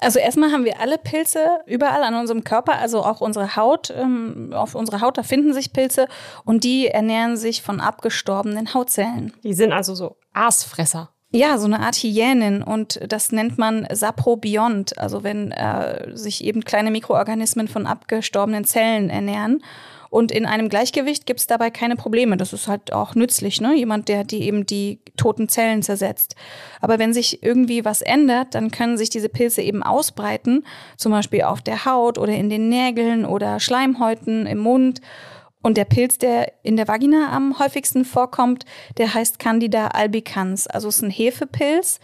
[0.01, 3.89] Also erstmal haben wir alle Pilze überall an unserem Körper, also auch unsere Haut.
[3.89, 6.07] Ähm, auf unserer Haut, da finden sich Pilze
[6.45, 9.33] und die ernähren sich von abgestorbenen Hautzellen.
[9.43, 11.09] Die sind also so Aasfresser.
[11.31, 16.65] Ja, so eine Art Hyänen und das nennt man Saprobiont, also wenn äh, sich eben
[16.65, 19.61] kleine Mikroorganismen von abgestorbenen Zellen ernähren.
[20.09, 22.35] Und in einem Gleichgewicht gibt's dabei keine Probleme.
[22.35, 23.75] Das ist halt auch nützlich, ne?
[23.75, 26.35] Jemand, der die eben die toten Zellen zersetzt.
[26.81, 30.65] Aber wenn sich irgendwie was ändert, dann können sich diese Pilze eben ausbreiten,
[30.97, 34.99] zum Beispiel auf der Haut oder in den Nägeln oder Schleimhäuten im Mund.
[35.61, 38.65] Und der Pilz, der in der Vagina am häufigsten vorkommt,
[38.97, 40.67] der heißt Candida albicans.
[40.67, 41.99] Also es ist ein Hefepilz.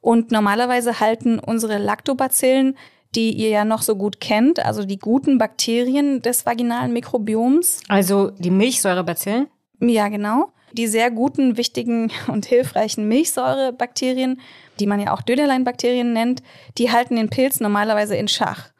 [0.00, 2.76] Und normalerweise halten unsere Lactobacillen,
[3.14, 7.80] die ihr ja noch so gut kennt, also die guten Bakterien des vaginalen Mikrobioms.
[7.88, 9.48] Also die Milchsäurebacillen?
[9.80, 10.52] Ja, genau.
[10.72, 14.40] Die sehr guten, wichtigen und hilfreichen Milchsäurebakterien,
[14.80, 16.42] die man ja auch Döderleinbakterien nennt,
[16.78, 18.70] die halten den Pilz normalerweise in Schach.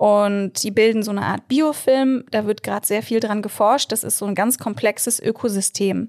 [0.00, 2.24] Und die bilden so eine Art Biofilm.
[2.30, 3.92] Da wird gerade sehr viel dran geforscht.
[3.92, 6.08] Das ist so ein ganz komplexes Ökosystem.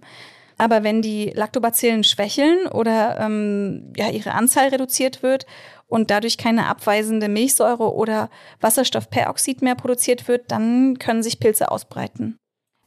[0.58, 5.46] Aber wenn die Lactobacillen schwächeln oder ähm, ja, ihre Anzahl reduziert wird
[5.88, 8.30] und dadurch keine abweisende Milchsäure oder
[8.62, 12.38] Wasserstoffperoxid mehr produziert wird, dann können sich Pilze ausbreiten.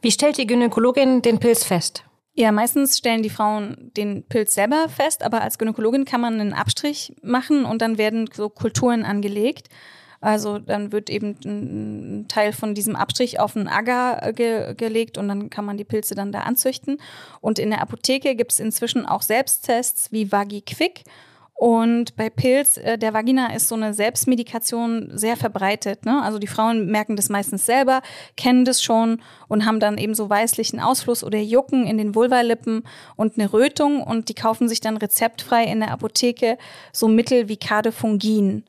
[0.01, 2.05] Wie stellt die Gynäkologin den Pilz fest?
[2.33, 6.55] Ja, meistens stellen die Frauen den Pilz selber fest, aber als Gynäkologin kann man einen
[6.55, 9.69] Abstrich machen und dann werden so Kulturen angelegt.
[10.25, 15.29] Also dann wird eben ein Teil von diesem Abstrich auf einen Agar ge gelegt und
[15.29, 16.97] dann kann man die Pilze dann da anzüchten.
[17.43, 21.05] Und in der Apotheke gibt es inzwischen auch Selbsttests wie VagiQuick.
[21.53, 26.07] Und bei Pilz äh, der Vagina ist so eine Selbstmedikation sehr verbreitet.
[26.07, 26.23] Ne?
[26.23, 28.01] Also die Frauen merken das meistens selber,
[28.39, 32.83] kennen das schon und haben dann eben so weißlichen Ausfluss oder Jucken in den Vulvalippen
[33.15, 36.57] und eine Rötung und die kaufen sich dann rezeptfrei in der Apotheke
[36.93, 38.65] so Mittel wie Cadefungin.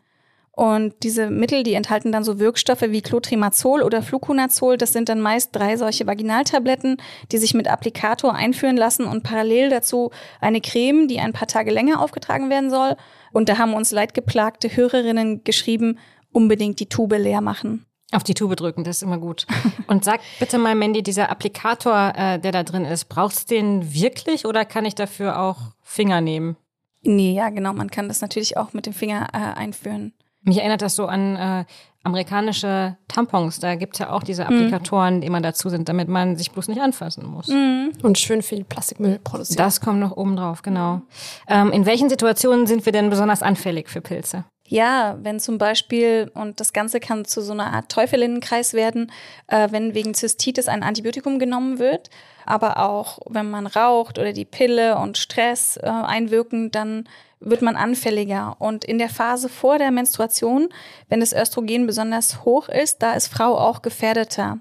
[0.55, 4.77] Und diese Mittel, die enthalten dann so Wirkstoffe wie Clotrimazol oder Fluconazol.
[4.77, 6.97] Das sind dann meist drei solche Vaginaltabletten,
[7.31, 11.71] die sich mit Applikator einführen lassen und parallel dazu eine Creme, die ein paar Tage
[11.71, 12.95] länger aufgetragen werden soll.
[13.33, 15.99] Und da haben uns leidgeplagte Hörerinnen geschrieben,
[16.31, 17.85] unbedingt die Tube leer machen.
[18.13, 19.45] Auf die Tube drücken, das ist immer gut.
[19.87, 23.93] Und sag bitte mal, Mandy, dieser Applikator, äh, der da drin ist, brauchst du den
[23.93, 26.55] wirklich oder kann ich dafür auch Finger nehmen?
[27.01, 27.73] Nee, ja, genau.
[27.73, 30.13] Man kann das natürlich auch mit dem Finger äh, einführen.
[30.45, 31.65] Mich erinnert das so an äh,
[32.05, 33.59] amerikanische Tampons.
[33.59, 34.49] Da gibt's ja auch diese mhm.
[34.49, 37.47] Applikatoren, die immer dazu sind, damit man sich bloß nicht anfassen muss.
[37.47, 37.93] Mhm.
[38.03, 39.59] Und schön viel Plastikmüll produziert.
[39.59, 41.01] Das kommt noch oben drauf, genau.
[41.49, 44.45] Ähm, in welchen Situationen sind wir denn besonders anfällig für Pilze?
[44.67, 49.11] Ja, wenn zum Beispiel, und das Ganze kann zu so einer Art Teufelinnenkreis werden,
[49.47, 52.09] äh, wenn wegen Zystitis ein Antibiotikum genommen wird,
[52.47, 57.07] aber auch wenn man raucht oder die Pille und Stress äh, einwirken, dann
[57.45, 58.57] wird man anfälliger.
[58.59, 60.69] Und in der Phase vor der Menstruation,
[61.07, 64.59] wenn das Östrogen besonders hoch ist, da ist Frau auch gefährdeter.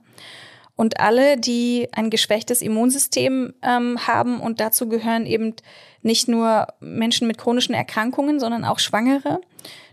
[0.77, 5.55] Und alle, die ein geschwächtes Immunsystem ähm, haben, und dazu gehören eben
[6.03, 9.40] nicht nur Menschen mit chronischen Erkrankungen, sondern auch Schwangere,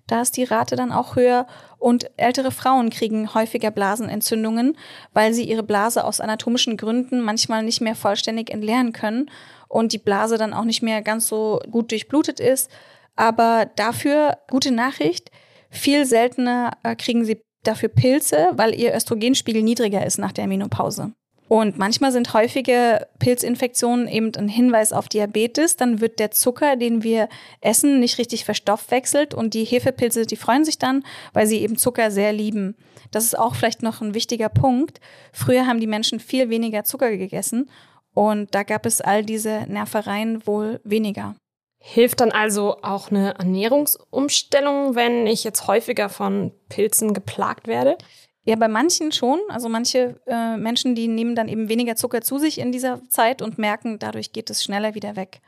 [0.07, 1.47] da ist die Rate dann auch höher.
[1.77, 4.77] Und ältere Frauen kriegen häufiger Blasenentzündungen,
[5.13, 9.29] weil sie ihre Blase aus anatomischen Gründen manchmal nicht mehr vollständig entleeren können
[9.71, 12.69] und die Blase dann auch nicht mehr ganz so gut durchblutet ist.
[13.15, 15.31] Aber dafür, gute Nachricht,
[15.69, 21.13] viel seltener äh, kriegen sie dafür Pilze, weil ihr Östrogenspiegel niedriger ist nach der Menopause.
[21.47, 25.75] Und manchmal sind häufige Pilzinfektionen eben ein Hinweis auf Diabetes.
[25.75, 27.27] Dann wird der Zucker, den wir
[27.59, 31.03] essen, nicht richtig verstoffwechselt und die Hefepilze, die freuen sich dann,
[31.33, 32.77] weil sie eben Zucker sehr lieben.
[33.11, 35.01] Das ist auch vielleicht noch ein wichtiger Punkt.
[35.33, 37.69] Früher haben die Menschen viel weniger Zucker gegessen
[38.13, 41.35] und da gab es all diese Nervereien wohl weniger.
[41.83, 47.97] Hilft dann also auch eine Ernährungsumstellung, wenn ich jetzt häufiger von Pilzen geplagt werde?
[48.43, 49.39] Ja, bei manchen schon.
[49.49, 53.41] Also manche äh, Menschen, die nehmen dann eben weniger Zucker zu sich in dieser Zeit
[53.41, 55.41] und merken, dadurch geht es schneller wieder weg.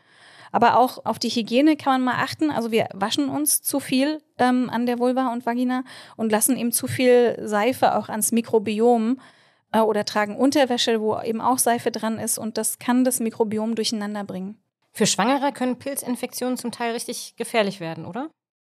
[0.52, 2.52] Aber auch auf die Hygiene kann man mal achten.
[2.52, 5.84] Also wir waschen uns zu viel ähm, an der Vulva und Vagina
[6.16, 9.20] und lassen eben zu viel Seife auch ans Mikrobiom
[9.74, 13.76] äh, oder tragen Unterwäsche, wo eben auch Seife dran ist und das kann das Mikrobiom
[13.76, 14.58] durcheinander bringen.
[14.92, 18.30] Für Schwangere können Pilzinfektionen zum Teil richtig gefährlich werden, oder?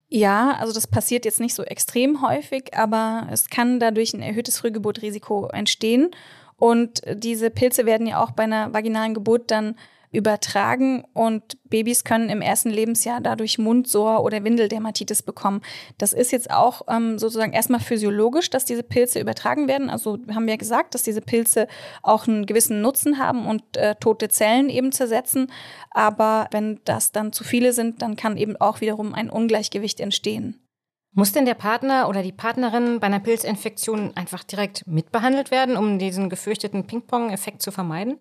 [0.08, 4.58] Ja, also das passiert jetzt nicht so extrem häufig, aber es kann dadurch ein erhöhtes
[4.58, 6.10] Frühgeburtrisiko entstehen.
[6.56, 9.76] Und diese Pilze werden ja auch bei einer vaginalen Geburt dann
[10.16, 15.60] übertragen und Babys können im ersten Lebensjahr dadurch Mundsor oder Windeldermatitis bekommen.
[15.98, 19.90] Das ist jetzt auch ähm, sozusagen erstmal physiologisch, dass diese Pilze übertragen werden.
[19.90, 21.68] Also haben wir ja gesagt, dass diese Pilze
[22.02, 25.52] auch einen gewissen Nutzen haben und äh, tote Zellen eben zersetzen.
[25.90, 30.66] Aber wenn das dann zu viele sind, dann kann eben auch wiederum ein Ungleichgewicht entstehen.
[31.12, 35.98] Muss denn der Partner oder die Partnerin bei einer Pilzinfektion einfach direkt mitbehandelt werden, um
[35.98, 38.18] diesen gefürchteten Ping-Pong-Effekt zu vermeiden?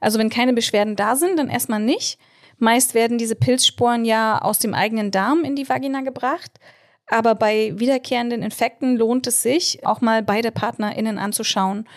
[0.00, 2.18] Also wenn keine Beschwerden da sind, dann erstmal nicht.
[2.58, 6.52] Meist werden diese Pilzsporen ja aus dem eigenen Darm in die Vagina gebracht.
[7.08, 11.88] Aber bei wiederkehrenden Infekten lohnt es sich, auch mal beide PartnerInnen anzuschauen.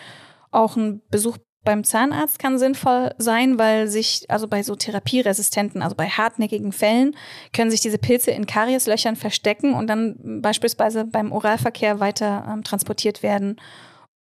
[0.50, 5.94] Auch ein Besuch beim Zahnarzt kann sinnvoll sein, weil sich, also bei so therapieresistenten, also
[5.94, 7.14] bei hartnäckigen Fällen,
[7.52, 13.22] können sich diese Pilze in Karieslöchern verstecken und dann beispielsweise beim Oralverkehr weiter ähm, transportiert
[13.22, 13.60] werden.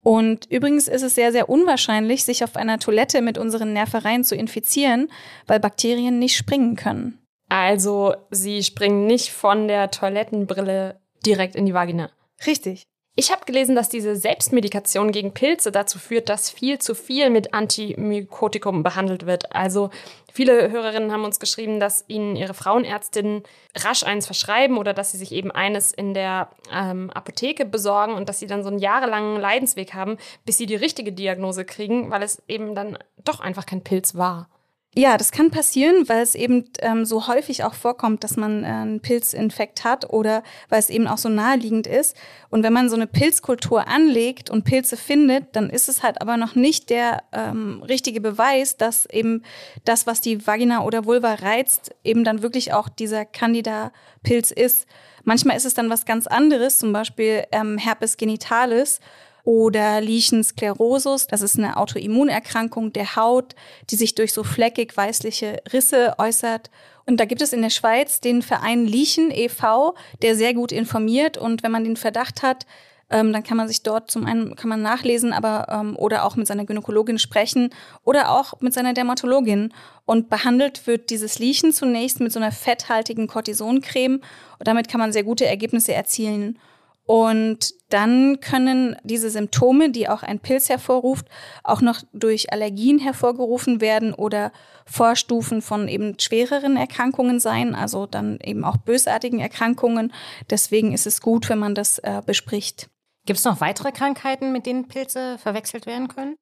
[0.07, 4.37] Und übrigens ist es sehr, sehr unwahrscheinlich, sich auf einer Toilette mit unseren Nervereien zu
[4.37, 5.11] infizieren,
[5.49, 7.19] weil Bakterien nicht springen können.
[7.49, 12.11] Also sie springen nicht von der Toilettenbrille direkt in die Vagina.
[12.47, 12.85] Richtig.
[13.18, 17.55] Ich habe gelesen, dass diese Selbstmedikation gegen Pilze dazu führt, dass viel zu viel mit
[17.55, 19.57] Antimykotikum behandelt wird.
[19.57, 19.88] Also
[20.31, 23.42] viele Hörerinnen haben uns geschrieben, dass ihnen ihre Frauenärztinnen
[23.74, 28.29] rasch eins verschreiben oder dass sie sich eben eines in der ähm, Apotheke besorgen und
[28.29, 32.22] dass sie dann so einen jahrelangen Leidensweg haben, bis sie die richtige Diagnose kriegen, weil
[32.22, 34.50] es eben dann doch einfach kein Pilz war.
[34.99, 38.69] Ja, das kann passieren, weil es eben ähm, so häufig auch vorkommt, dass man äh,
[38.69, 42.17] einen Pilzinfekt hat oder weil es eben auch so naheliegend ist.
[42.49, 46.39] Und wenn man so eine Pilzkultur anlegt und Pilze findet, dann ist es halt aber
[46.39, 49.43] noch nicht der ähm, richtige Beweis, dass eben
[49.85, 54.87] das, was die Vagina oder Vulva reizt, eben dann wirklich auch dieser Candida-Pilz ist.
[55.25, 59.01] Manchmal ist es dann was ganz anderes, zum Beispiel ähm, Herpes genitalis
[59.47, 61.29] oder Lichen sclerosus.
[61.29, 63.55] Das ist eine Autoimmunerkrankung der Haut,
[63.89, 66.69] die sich durch so fleckig weißliche Risse äußert.
[67.07, 71.39] Und da gibt es in der Schweiz den Verein Lichen e.V., der sehr gut informiert.
[71.39, 72.67] Und wenn man den Verdacht hat,
[73.09, 76.35] ähm, dann kann man sich dort zum einen kann man nachlesen, aber ähm, oder auch
[76.35, 77.71] mit seiner Gynäkologin sprechen
[78.03, 79.73] oder auch mit seiner Dermatologin.
[80.07, 84.17] Und behandelt wird dieses Lichen zunächst mit so einer fetthaltigen Cortisoncreme.
[84.59, 86.59] Und damit kann man sehr gute Ergebnisse erzielen.
[87.07, 91.27] Und dann können diese Symptome, die auch ein Pilz hervorruft,
[91.62, 94.51] auch noch durch Allergien hervorgerufen werden oder
[94.87, 100.12] Vorstufen von eben schwereren Erkrankungen sein, also dann eben auch bösartigen Erkrankungen.
[100.51, 102.88] Deswegen ist es gut, wenn man das äh, bespricht.
[103.25, 106.37] Gibt es noch weitere Krankheiten, mit denen Pilze verwechselt werden können?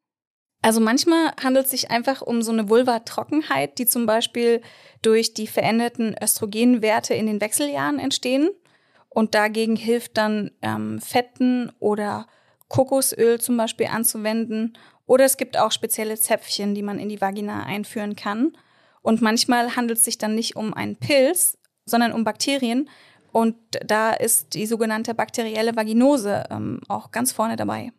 [0.63, 4.63] Also manchmal handelt es sich einfach um so eine Vulva-Trockenheit, die zum Beispiel
[5.03, 8.49] durch die veränderten Östrogenwerte in den Wechseljahren entstehen.
[9.15, 12.27] Und dagegen hilft dann ähm, Fetten oder
[12.69, 14.77] Kokosöl zum Beispiel anzuwenden.
[15.07, 18.57] Oder es gibt auch spezielle Zäpfchen, die man in die Vagina einführen kann.
[19.03, 22.91] Und manchmal handelt es sich dann nicht um einen Pilz, sondern um Bakterien.
[23.31, 23.55] Und
[23.87, 27.93] da ist die sogenannte bakterielle Vaginose ähm, auch ganz vorne dabei.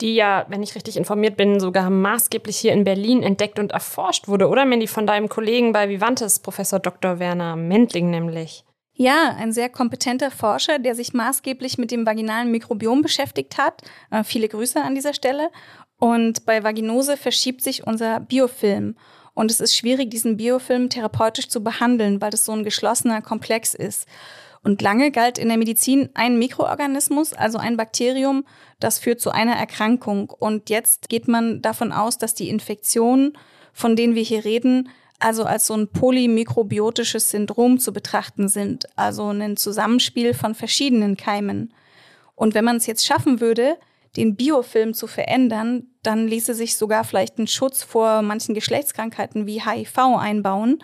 [0.00, 4.28] Die ja, wenn ich richtig informiert bin, sogar maßgeblich hier in Berlin entdeckt und erforscht
[4.28, 7.18] wurde, oder Mandy, von deinem Kollegen bei Vivantes, Professor Dr.
[7.18, 8.64] Werner Mendling nämlich.
[9.00, 13.82] Ja, ein sehr kompetenter Forscher, der sich maßgeblich mit dem vaginalen Mikrobiom beschäftigt hat.
[14.10, 15.50] Äh, viele Grüße an dieser Stelle.
[16.00, 18.96] Und bei Vaginose verschiebt sich unser Biofilm.
[19.34, 23.72] Und es ist schwierig, diesen Biofilm therapeutisch zu behandeln, weil das so ein geschlossener Komplex
[23.72, 24.08] ist.
[24.64, 28.44] Und lange galt in der Medizin ein Mikroorganismus, also ein Bakterium,
[28.80, 30.28] das führt zu einer Erkrankung.
[30.28, 33.38] Und jetzt geht man davon aus, dass die Infektionen,
[33.72, 39.28] von denen wir hier reden, also als so ein polymikrobiotisches Syndrom zu betrachten sind, also
[39.30, 41.72] ein Zusammenspiel von verschiedenen Keimen.
[42.34, 43.76] Und wenn man es jetzt schaffen würde,
[44.16, 49.62] den Biofilm zu verändern, dann ließe sich sogar vielleicht ein Schutz vor manchen Geschlechtskrankheiten wie
[49.62, 50.78] HIV einbauen.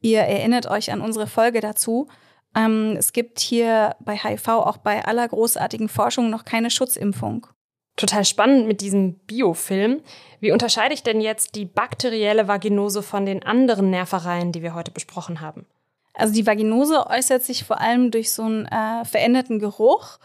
[0.00, 2.08] Ihr erinnert euch an unsere Folge dazu.
[2.54, 7.46] Ähm, es gibt hier bei HIV auch bei aller großartigen Forschung noch keine Schutzimpfung.
[7.96, 10.00] Total spannend mit diesem Biofilm.
[10.40, 14.90] Wie unterscheide ich denn jetzt die bakterielle Vaginose von den anderen Nervereien, die wir heute
[14.90, 15.66] besprochen haben?
[16.12, 20.18] Also die Vaginose äußert sich vor allem durch so einen äh, veränderten Geruch.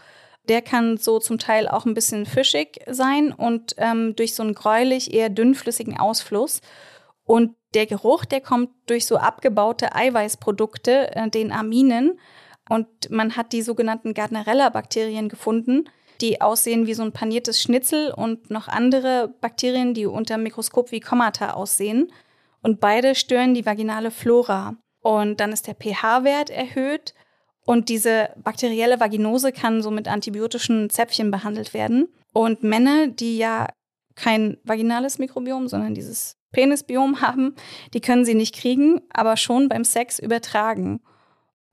[0.47, 4.55] Der kann so zum Teil auch ein bisschen fischig sein und ähm, durch so einen
[4.55, 6.61] gräulich, eher dünnflüssigen Ausfluss.
[7.23, 12.19] Und der Geruch, der kommt durch so abgebaute Eiweißprodukte, äh, den Aminen.
[12.67, 15.89] Und man hat die sogenannten Gardnerella-Bakterien gefunden,
[16.21, 20.91] die aussehen wie so ein paniertes Schnitzel und noch andere Bakterien, die unter dem Mikroskop
[20.91, 22.11] wie Kommata aussehen.
[22.61, 24.75] Und beide stören die vaginale Flora.
[25.01, 27.13] Und dann ist der pH-Wert erhöht
[27.69, 32.07] und diese bakterielle Vaginose kann so mit antibiotischen Zäpfchen behandelt werden.
[32.33, 33.67] Und Männer, die ja
[34.15, 37.53] kein vaginales Mikrobiom, sondern dieses Penisbiom haben,
[37.93, 40.99] die können sie nicht kriegen, aber schon beim Sex übertragen.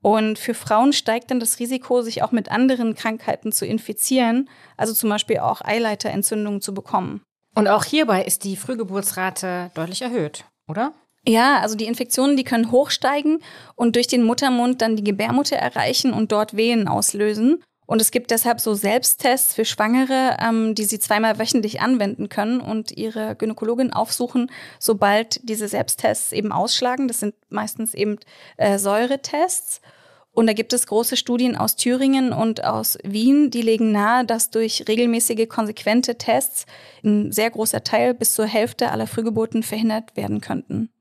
[0.07, 4.93] Und für Frauen steigt dann das Risiko, sich auch mit anderen Krankheiten zu infizieren, also
[4.93, 7.23] zum Beispiel auch Eileiterentzündungen zu bekommen.
[7.55, 10.93] Und auch hierbei ist die Frühgeburtsrate deutlich erhöht, oder?
[11.27, 13.39] Ja, also die Infektionen, die können hochsteigen
[13.75, 17.61] und durch den Muttermund dann die Gebärmutter erreichen und dort Wehen auslösen.
[17.85, 22.61] Und es gibt deshalb so Selbsttests für Schwangere, ähm, die sie zweimal wöchentlich anwenden können
[22.61, 27.09] und ihre Gynäkologin aufsuchen, sobald diese Selbsttests eben ausschlagen.
[27.09, 28.19] Das sind meistens eben
[28.55, 29.81] äh, Säuretests.
[30.37, 34.51] Und da gibt es große Studien aus Thüringen und aus Wien, die legen nahe, dass
[34.51, 36.67] durch regelmäßige, konsequente Tests
[37.03, 40.91] ein sehr großer Teil bis zur Hälfte aller Frühgeburten verhindert werden könnten.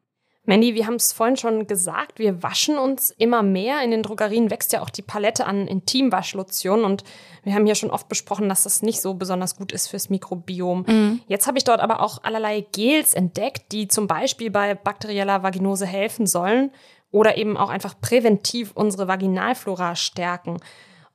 [0.46, 3.83] Mandy, wir haben es vorhin schon gesagt, wir waschen uns immer mehr.
[3.83, 7.05] In den Drogerien wächst ja auch die Palette an Intimwaschlotionen und
[7.42, 10.85] wir haben hier schon oft besprochen, dass das nicht so besonders gut ist fürs Mikrobiom.
[10.88, 11.20] Mhm.
[11.27, 15.85] Jetzt habe ich dort aber auch allerlei Gels entdeckt, die zum Beispiel bei bakterieller Vaginose
[15.85, 16.70] helfen sollen
[17.11, 20.59] oder eben auch einfach präventiv unsere Vaginalflora stärken.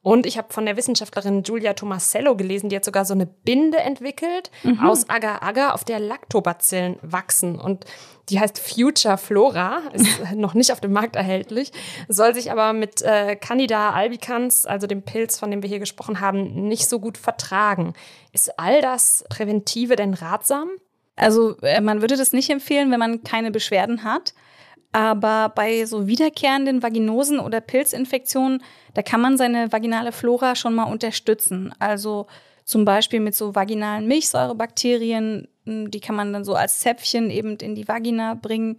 [0.04, 3.78] Und ich habe von der Wissenschaftlerin Giulia Tomasello gelesen, die hat sogar so eine Binde
[3.78, 4.80] entwickelt mhm.
[4.80, 7.60] aus Agar-Agar, auf der Lactobacillen wachsen.
[7.60, 7.86] Und
[8.30, 11.72] die heißt Future Flora, ist noch nicht auf dem Markt erhältlich,
[12.08, 16.20] soll sich aber mit äh, Candida albicans, also dem Pilz, von dem wir hier gesprochen
[16.20, 17.94] haben, nicht so gut vertragen.
[18.32, 20.70] Ist all das Präventive denn ratsam?
[21.16, 24.34] Also äh, man würde das nicht empfehlen, wenn man keine Beschwerden hat.
[24.92, 28.62] Aber bei so wiederkehrenden Vaginosen oder Pilzinfektionen,
[28.94, 31.74] da kann man seine vaginale Flora schon mal unterstützen.
[31.80, 32.28] Also
[32.66, 37.56] zum Beispiel mit so vaginalen Milchsäurebakterien, hm, die kann man dann so als Zäpfchen eben
[37.58, 38.78] in die Vagina bringen.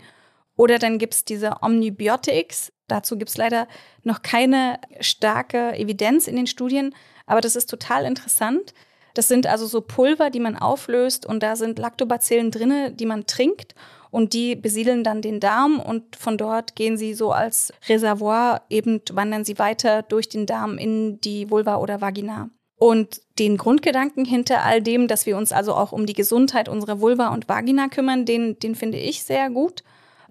[0.57, 2.73] Oder dann gibt's diese Omnibiotics.
[2.89, 3.67] Dazu gibt's leider
[4.03, 6.95] noch keine starke Evidenz in den Studien,
[7.25, 8.75] aber das ist total interessant.
[9.15, 13.27] Das sind also so Pulver, die man auflöst und da sind Lactobacillen drinne, die man
[13.27, 13.75] trinkt
[14.13, 19.01] und die besiedeln dann den Darm und von dort gehen sie so als Reservoir eben
[19.11, 22.51] wandern sie weiter durch den Darm in die Vulva oder Vagina.
[22.77, 27.01] Und den Grundgedanken hinter all dem, dass wir uns also auch um die Gesundheit unserer
[27.01, 29.83] Vulva und Vagina kümmern, den, den finde ich sehr gut.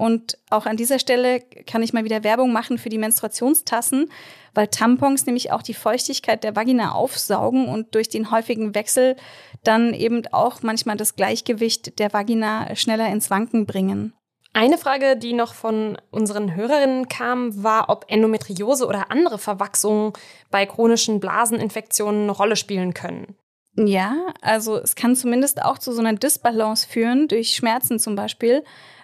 [0.01, 4.11] Und auch an dieser Stelle kann ich mal wieder Werbung machen für die Menstruationstassen,
[4.55, 9.15] weil Tampons nämlich auch die Feuchtigkeit der Vagina aufsaugen und durch den häufigen Wechsel
[9.63, 14.15] dann eben auch manchmal das Gleichgewicht der Vagina schneller ins Wanken bringen.
[14.53, 20.13] Eine Frage, die noch von unseren Hörerinnen kam, war, ob Endometriose oder andere Verwachsungen
[20.49, 23.35] bei chronischen Blaseninfektionen eine Rolle spielen können.
[23.77, 28.63] Ja, also es kann zumindest auch zu so einer Disbalance führen, durch Schmerzen zum Beispiel.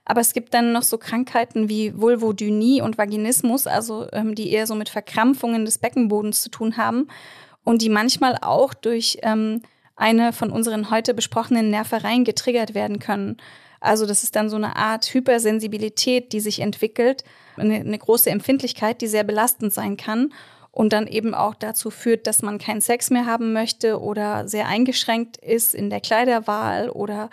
[0.09, 4.65] Aber es gibt dann noch so Krankheiten wie Vulvodynie und Vaginismus, also ähm, die eher
[4.65, 7.09] so mit Verkrampfungen des Beckenbodens zu tun haben
[7.65, 9.61] und die manchmal auch durch ähm,
[9.97, 13.35] eine von unseren heute besprochenen Nervereien getriggert werden können.
[13.81, 17.25] Also das ist dann so eine Art Hypersensibilität, die sich entwickelt,
[17.57, 20.31] eine, eine große Empfindlichkeit, die sehr belastend sein kann
[20.71, 24.67] und dann eben auch dazu führt, dass man keinen Sex mehr haben möchte oder sehr
[24.67, 27.29] eingeschränkt ist in der Kleiderwahl oder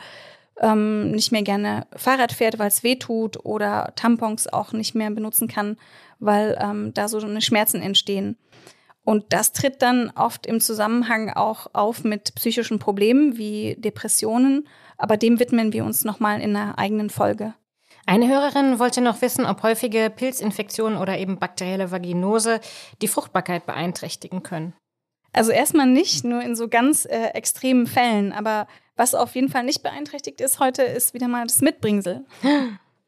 [0.60, 5.10] ähm, nicht mehr gerne Fahrrad fährt, weil es weh tut oder Tampons auch nicht mehr
[5.10, 5.76] benutzen kann,
[6.18, 8.38] weil ähm, da so eine Schmerzen entstehen.
[9.04, 15.16] Und das tritt dann oft im Zusammenhang auch auf mit psychischen Problemen wie Depressionen, aber
[15.16, 17.54] dem widmen wir uns nochmal in einer eigenen Folge.
[18.06, 22.60] Eine Hörerin wollte noch wissen, ob häufige Pilzinfektionen oder eben bakterielle Vaginose
[23.02, 24.74] die Fruchtbarkeit beeinträchtigen können.
[25.34, 28.32] Also erstmal nicht, nur in so ganz äh, extremen Fällen.
[28.32, 28.66] Aber
[28.96, 32.24] was auf jeden Fall nicht beeinträchtigt ist heute, ist wieder mal das Mitbringsel.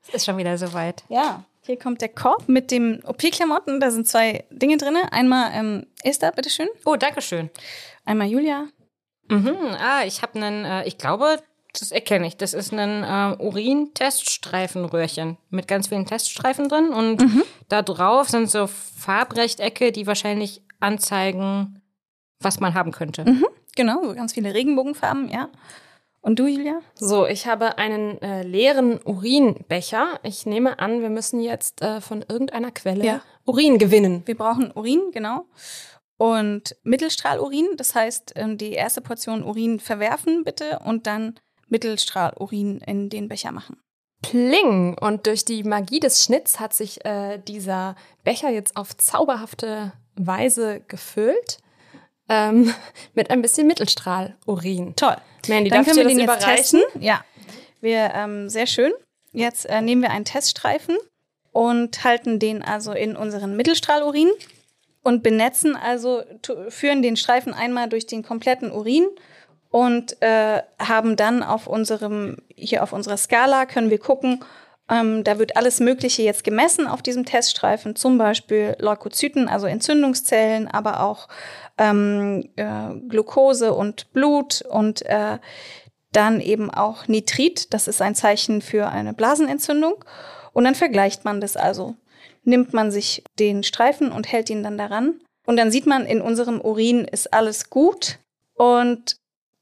[0.08, 1.04] Es ist schon wieder soweit.
[1.08, 3.80] Ja, hier kommt der Korb mit dem OP-Klamotten.
[3.80, 4.96] Da sind zwei Dinge drin.
[5.10, 6.68] Einmal ähm, Esther, bitteschön.
[6.84, 7.50] Oh, danke schön.
[8.04, 8.68] Einmal Julia.
[9.28, 12.36] Mhm, ah, ich habe einen, äh, ich glaube, das erkenne ich.
[12.36, 16.90] Das ist ein äh, Urin-Teststreifenröhrchen mit ganz vielen Teststreifen drin.
[16.90, 17.42] Und mhm.
[17.68, 21.82] da drauf sind so Farbrechtecke, die wahrscheinlich anzeigen,
[22.40, 23.24] was man haben könnte.
[23.24, 25.48] Mhm, genau, so ganz viele Regenbogenfarben, ja.
[26.20, 26.80] Und du, Julia?
[26.94, 30.18] So, ich habe einen äh, leeren Urinbecher.
[30.24, 33.22] Ich nehme an, wir müssen jetzt äh, von irgendeiner Quelle ja.
[33.44, 34.22] Urin gewinnen.
[34.24, 35.46] Wir brauchen Urin, genau.
[36.18, 43.08] Und Mittelstrahlurin, das heißt, ähm, die erste Portion Urin verwerfen bitte und dann Mittelstrahlurin in
[43.08, 43.76] den Becher machen.
[44.22, 44.98] Pling!
[44.98, 50.80] Und durch die Magie des Schnitts hat sich äh, dieser Becher jetzt auf zauberhafte Weise
[50.88, 51.58] gefüllt
[52.28, 52.72] ähm,
[53.14, 54.94] mit ein bisschen Mittelstrahlurin.
[54.96, 55.16] Toll.
[55.48, 56.82] Mandy, Dann können wir den jetzt testen.
[57.00, 57.24] Ja,
[57.80, 58.92] wir ähm, sehr schön.
[59.32, 60.96] Jetzt äh, nehmen wir einen Teststreifen
[61.52, 64.30] und halten den also in unseren Mittelstrahlurin
[65.02, 66.22] und benetzen also
[66.68, 69.06] führen den Streifen einmal durch den kompletten Urin
[69.70, 74.44] und äh, haben dann auf unserem hier auf unserer Skala können wir gucken,
[74.88, 80.68] ähm, da wird alles Mögliche jetzt gemessen auf diesem Teststreifen, zum Beispiel Leukozyten, also Entzündungszellen,
[80.68, 81.28] aber auch
[81.78, 85.38] ähm, äh, Glucose und Blut und äh,
[86.12, 90.04] dann eben auch Nitrit, das ist ein Zeichen für eine Blasenentzündung.
[90.52, 91.94] Und dann vergleicht man das also.
[92.44, 95.20] Nimmt man sich den Streifen und hält ihn dann daran.
[95.46, 98.18] Und dann sieht man, in unserem Urin ist alles gut.
[98.54, 99.16] Und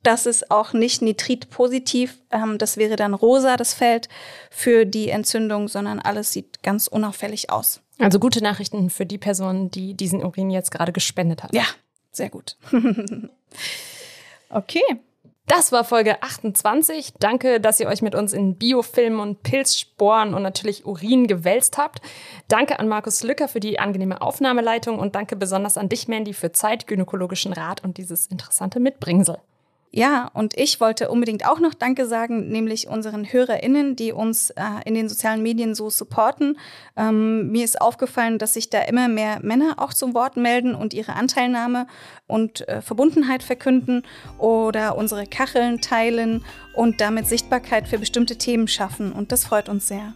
[0.06, 2.18] das ist auch nicht nitritpositiv.
[2.30, 4.08] Ähm, das wäre dann rosa, das Feld
[4.50, 7.80] für die Entzündung, sondern alles sieht ganz unauffällig aus.
[7.98, 11.54] Also gute Nachrichten für die Person, die diesen Urin jetzt gerade gespendet hat.
[11.54, 11.64] Ja,
[12.12, 12.56] sehr gut.
[14.50, 14.82] okay.
[15.46, 17.14] Das war Folge 28.
[17.20, 22.00] Danke, dass ihr euch mit uns in Biofilm und Pilzsporen und natürlich Urin gewälzt habt.
[22.48, 26.52] Danke an Markus Lücker für die angenehme Aufnahmeleitung und danke besonders an dich, Mandy, für
[26.52, 29.38] Zeit, gynäkologischen Rat und dieses interessante Mitbringsel.
[29.96, 34.62] Ja, und ich wollte unbedingt auch noch Danke sagen, nämlich unseren HörerInnen, die uns äh,
[34.84, 36.58] in den sozialen Medien so supporten.
[36.96, 40.94] Ähm, mir ist aufgefallen, dass sich da immer mehr Männer auch zum Wort melden und
[40.94, 41.86] ihre Anteilnahme
[42.26, 44.02] und äh, Verbundenheit verkünden
[44.38, 49.12] oder unsere Kacheln teilen und damit Sichtbarkeit für bestimmte Themen schaffen.
[49.12, 50.12] Und das freut uns sehr.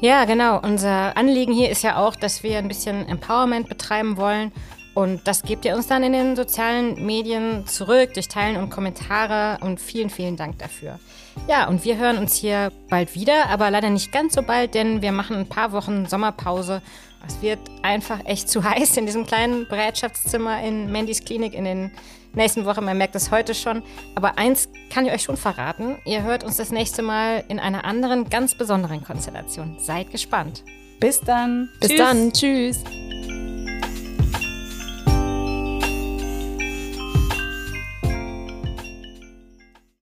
[0.00, 0.58] Ja, genau.
[0.62, 4.52] Unser Anliegen hier ist ja auch, dass wir ein bisschen Empowerment betreiben wollen
[4.98, 9.64] Und das gebt ihr uns dann in den sozialen Medien zurück, durch Teilen und Kommentare.
[9.64, 10.98] Und vielen, vielen Dank dafür.
[11.46, 15.00] Ja, und wir hören uns hier bald wieder, aber leider nicht ganz so bald, denn
[15.00, 16.82] wir machen ein paar Wochen Sommerpause.
[17.24, 21.92] Es wird einfach echt zu heiß in diesem kleinen Bereitschaftszimmer in Mandys Klinik in den
[22.32, 22.84] nächsten Wochen.
[22.84, 23.84] Man merkt es heute schon.
[24.16, 25.98] Aber eins kann ich euch schon verraten.
[26.06, 29.76] Ihr hört uns das nächste Mal in einer anderen, ganz besonderen Konstellation.
[29.78, 30.64] Seid gespannt.
[30.98, 31.68] Bis dann.
[31.78, 31.98] Bis Tschüss.
[31.98, 32.32] dann.
[32.32, 32.84] Tschüss.